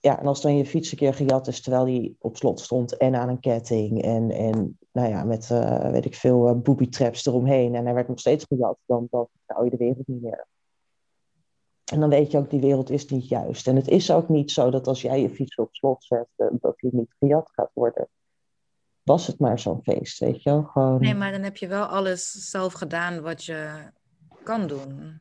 [0.00, 2.96] Ja, en als dan je fiets een keer gejat is terwijl die op slot stond
[2.96, 6.88] en aan een ketting en, en nou ja, met uh, weet ik veel uh, booby
[6.88, 10.22] traps eromheen en hij werd nog steeds gejat, dan, dan vertrouw je de wereld niet
[10.22, 10.46] meer.
[11.84, 13.66] En dan weet je ook, die wereld is niet juist.
[13.66, 16.46] En het is ook niet zo dat als jij je fiets op slot zet, uh,
[16.52, 18.08] dat die niet gejat gaat worden.
[19.02, 20.62] Was het maar zo'n feest, weet je wel?
[20.62, 21.00] Gewoon...
[21.00, 23.90] Nee, maar dan heb je wel alles zelf gedaan wat je
[24.42, 25.18] kan doen.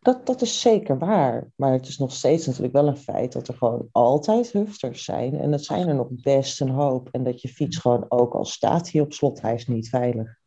[0.00, 1.50] Dat, dat is zeker waar.
[1.56, 5.34] Maar het is nog steeds natuurlijk wel een feit dat er gewoon altijd hufters zijn.
[5.34, 7.08] En dat zijn er nog best een hoop.
[7.10, 10.38] En dat je fiets gewoon ook al staat hier op slot, hij is niet veilig.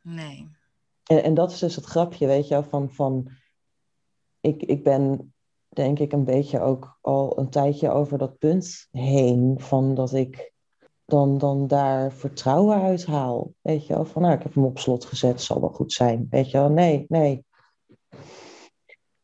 [0.00, 0.48] Nee.
[1.04, 2.90] En, en dat is dus het grapje, weet je wel, van...
[2.90, 3.30] van
[4.40, 5.34] ik, ik ben
[5.68, 9.60] denk ik een beetje ook al een tijdje over dat punt heen.
[9.60, 10.52] Van dat ik
[11.04, 13.52] dan, dan daar vertrouwen uit haal.
[13.60, 16.26] Weet je wel, van nou, ik heb hem op slot gezet, zal wel goed zijn.
[16.30, 17.44] Weet je wel, nee, nee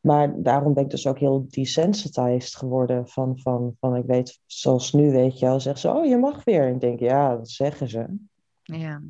[0.08, 4.92] maar daarom ben ik dus ook heel desensitized geworden van, van, van ik weet, zoals
[4.92, 6.66] nu weet je wel, zeggen ze, oh je mag weer.
[6.66, 8.16] En ik denk, ja, dat zeggen ze.
[8.62, 9.02] Ja.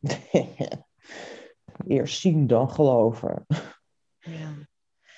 [1.86, 3.46] Eerst zien dan geloven.
[4.18, 4.50] Ja.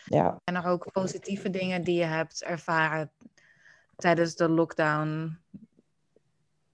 [0.04, 0.40] ja.
[0.44, 3.10] En er ook positieve dingen die je hebt ervaren
[3.96, 5.38] tijdens de lockdown,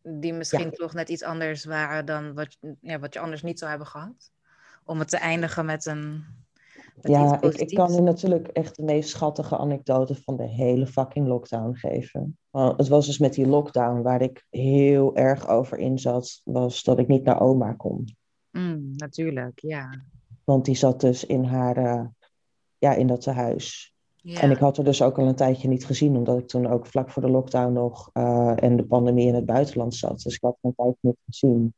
[0.03, 3.71] die misschien toch net iets anders waren dan wat, ja, wat je anders niet zou
[3.71, 4.33] hebben gehad?
[4.85, 6.25] Om het te eindigen met een
[7.03, 11.27] ja, ik, ik, kan je natuurlijk echt de meest schattige anekdote van de hele fucking
[11.27, 12.39] lockdown geven.
[12.51, 16.99] het was dus met die lockdown waar ik heel erg over in zat, was dat
[16.99, 18.17] ik niet naar oma kon.
[18.51, 20.05] Mm, natuurlijk, ja.
[20.45, 22.07] Want die zat dus in haar, uh,
[22.79, 23.95] ja, in dat tehuis.
[24.17, 24.41] Ja.
[24.41, 26.87] En ik had er dus ook al een tijdje niet gezien, omdat ik toen ook
[26.87, 30.21] vlak voor de lockdown nog uh, en de pandemie in het buitenland zat.
[30.23, 31.75] Dus ik had haar een tijdje niet gezien.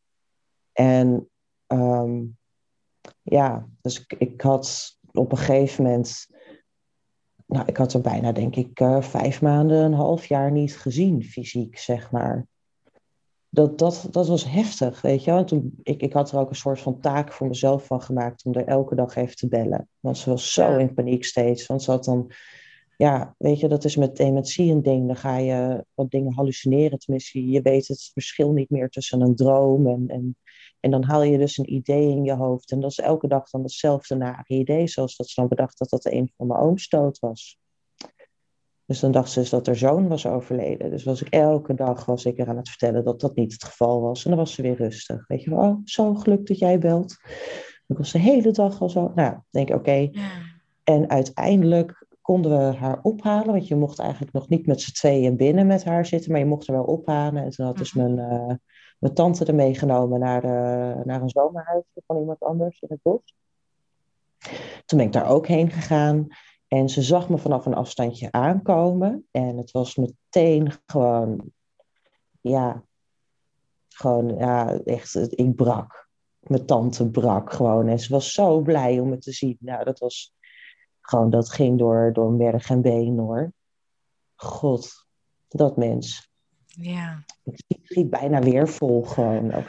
[0.73, 1.29] En
[1.67, 2.37] um,
[3.23, 6.27] ja, dus ik, ik had op een gegeven moment,
[7.47, 11.23] nou, ik had er bijna, denk ik, uh, vijf maanden, een half jaar niet gezien,
[11.23, 12.47] fysiek, zeg maar.
[13.49, 15.45] Dat, dat, dat was heftig, weet je wel.
[15.45, 18.55] toen, ik, ik had er ook een soort van taak voor mezelf van gemaakt om
[18.55, 19.89] er elke dag even te bellen.
[20.01, 21.67] Want ze was zo in paniek steeds.
[21.67, 22.33] Want ze had dan,
[22.97, 25.07] ja, weet je, dat is met dementie een ding.
[25.07, 26.99] Dan ga je wat dingen hallucineren.
[26.99, 30.37] Tenminste, je weet het verschil niet meer tussen een droom en, en
[30.83, 32.71] en dan haal je dus een idee in je hoofd.
[32.71, 34.89] En dat is elke dag dan hetzelfde nare idee.
[34.89, 37.59] Zoals dat ze dan bedacht dat dat een van mijn ooms dood was.
[38.87, 40.91] Dus dan dacht ze dus dat er zoon was overleden.
[40.91, 43.65] Dus was ik elke dag was ik er aan het vertellen dat dat niet het
[43.65, 44.25] geval was.
[44.25, 45.27] En dan was ze weer rustig.
[45.27, 47.17] Weet je wel, oh, zo geluk dat jij belt.
[47.87, 49.13] Ik was de hele dag al zo.
[49.15, 50.11] Nou, denk ik, oké.
[50.85, 53.53] En uiteindelijk konden we haar ophalen.
[53.53, 56.31] Want je mocht eigenlijk nog niet met z'n tweeën binnen met haar zitten.
[56.31, 57.45] Maar je mocht er wel ophalen.
[57.45, 58.15] En toen had dus mhm.
[58.15, 58.33] mijn...
[58.33, 58.55] Uh,
[58.99, 60.43] mijn tante er meegenomen naar,
[61.07, 63.35] naar een zomerhuisje van iemand anders in het bos.
[64.85, 66.27] Toen ben ik daar ook heen gegaan.
[66.69, 69.29] En ze zag me vanaf een afstandje aankomen.
[69.31, 71.51] En het was meteen gewoon,
[72.41, 72.85] ja,
[73.89, 76.09] gewoon, ja, echt, ik brak.
[76.41, 77.89] Mijn tante brak gewoon.
[77.89, 79.57] En ze was zo blij om me te zien.
[79.61, 80.35] Nou, dat was
[81.03, 83.53] gewoon, dat ging door, door merg en been hoor.
[84.35, 85.07] God,
[85.49, 86.31] dat mens.
[86.67, 87.25] Ja.
[87.67, 89.69] Ik schiet bijna weer vol gewoon ook.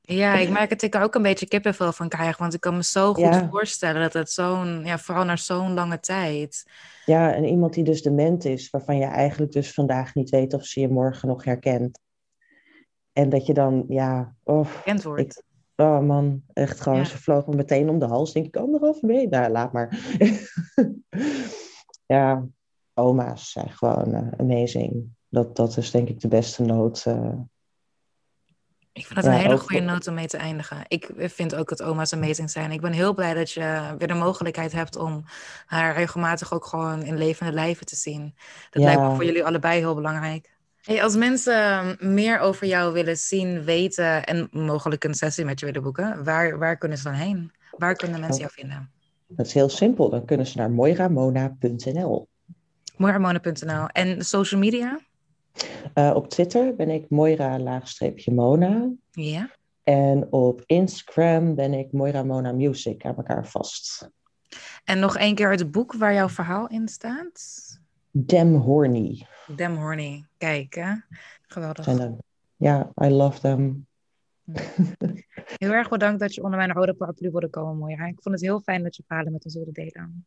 [0.00, 2.38] Ja, ik merk dat ik er ook een beetje kippenvel van krijg.
[2.38, 6.00] Want ik kan me zo goed voorstellen dat het zo'n, ja, vooral naar zo'n lange
[6.00, 6.70] tijd.
[7.04, 10.64] Ja, en iemand die dus dement is, waarvan je eigenlijk dus vandaag niet weet of
[10.64, 11.98] ze je morgen nog herkent.
[13.12, 15.42] En dat je dan, ja, oh, Kent wordt.
[15.82, 18.32] Oh man, echt gewoon, ze vloog me meteen om de hals.
[18.32, 19.98] Denk ik, anderhalve meter, nou laat maar.
[22.06, 22.46] ja,
[22.94, 27.04] oma's zijn gewoon uh, amazing dat, dat is denk ik de beste noot.
[27.08, 27.32] Uh,
[28.92, 30.84] ik vind het een hele goede noot om mee te eindigen.
[30.88, 32.70] Ik vind ook dat oma's amazing zijn.
[32.70, 35.24] Ik ben heel blij dat je weer de mogelijkheid hebt om
[35.66, 38.34] haar regelmatig ook gewoon in levende lijven te zien.
[38.70, 40.56] Dat lijkt me voor jullie allebei heel belangrijk.
[40.82, 45.66] Hey, als mensen meer over jou willen zien, weten en mogelijk een sessie met je
[45.66, 47.52] willen boeken, waar, waar kunnen ze dan heen?
[47.70, 48.90] Waar kunnen mensen jou vinden?
[49.28, 50.10] Dat is heel simpel.
[50.10, 52.28] Dan kunnen ze naar moiramona.nl.
[52.96, 53.86] Moiramona.nl.
[53.86, 54.98] En social media?
[55.94, 58.90] Uh, op Twitter ben ik Moira-Mona.
[59.10, 59.50] Ja.
[59.82, 64.10] En op Instagram ben ik Moira Mona Music aan elkaar vast.
[64.84, 67.40] En nog één keer het boek waar jouw verhaal in staat?
[68.10, 69.26] Dem Horny.
[69.56, 70.24] Dem Horny.
[70.38, 70.92] Kijk, hè?
[71.46, 71.86] Geweldig.
[72.56, 73.86] ja, I love them.
[75.56, 78.06] Heel erg bedankt dat je onder mijn rode paraplu wilde komen, Moira.
[78.06, 80.26] Ik vond het heel fijn dat je verhalen met ons wilde delen.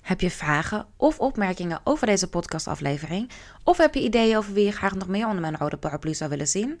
[0.00, 3.30] Heb je vragen of opmerkingen over deze podcastaflevering?
[3.64, 6.30] Of heb je ideeën over wie je graag nog meer onder mijn rode paraplu zou
[6.30, 6.80] willen zien?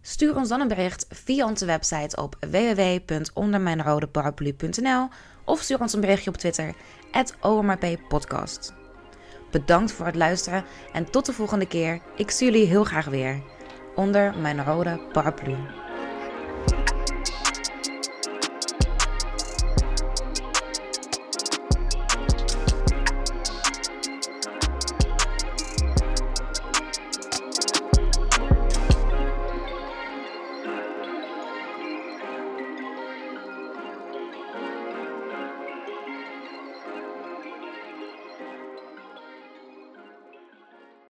[0.00, 5.08] Stuur ons dan een bericht via onze website op www.ondermijnrodeparaplu.nl
[5.44, 6.74] of stuur ons een berichtje op Twitter,
[7.40, 8.79] @omrpodcast.
[9.50, 12.00] Bedankt voor het luisteren en tot de volgende keer.
[12.16, 13.42] Ik zie jullie heel graag weer
[13.94, 15.56] onder mijn rode paraplu.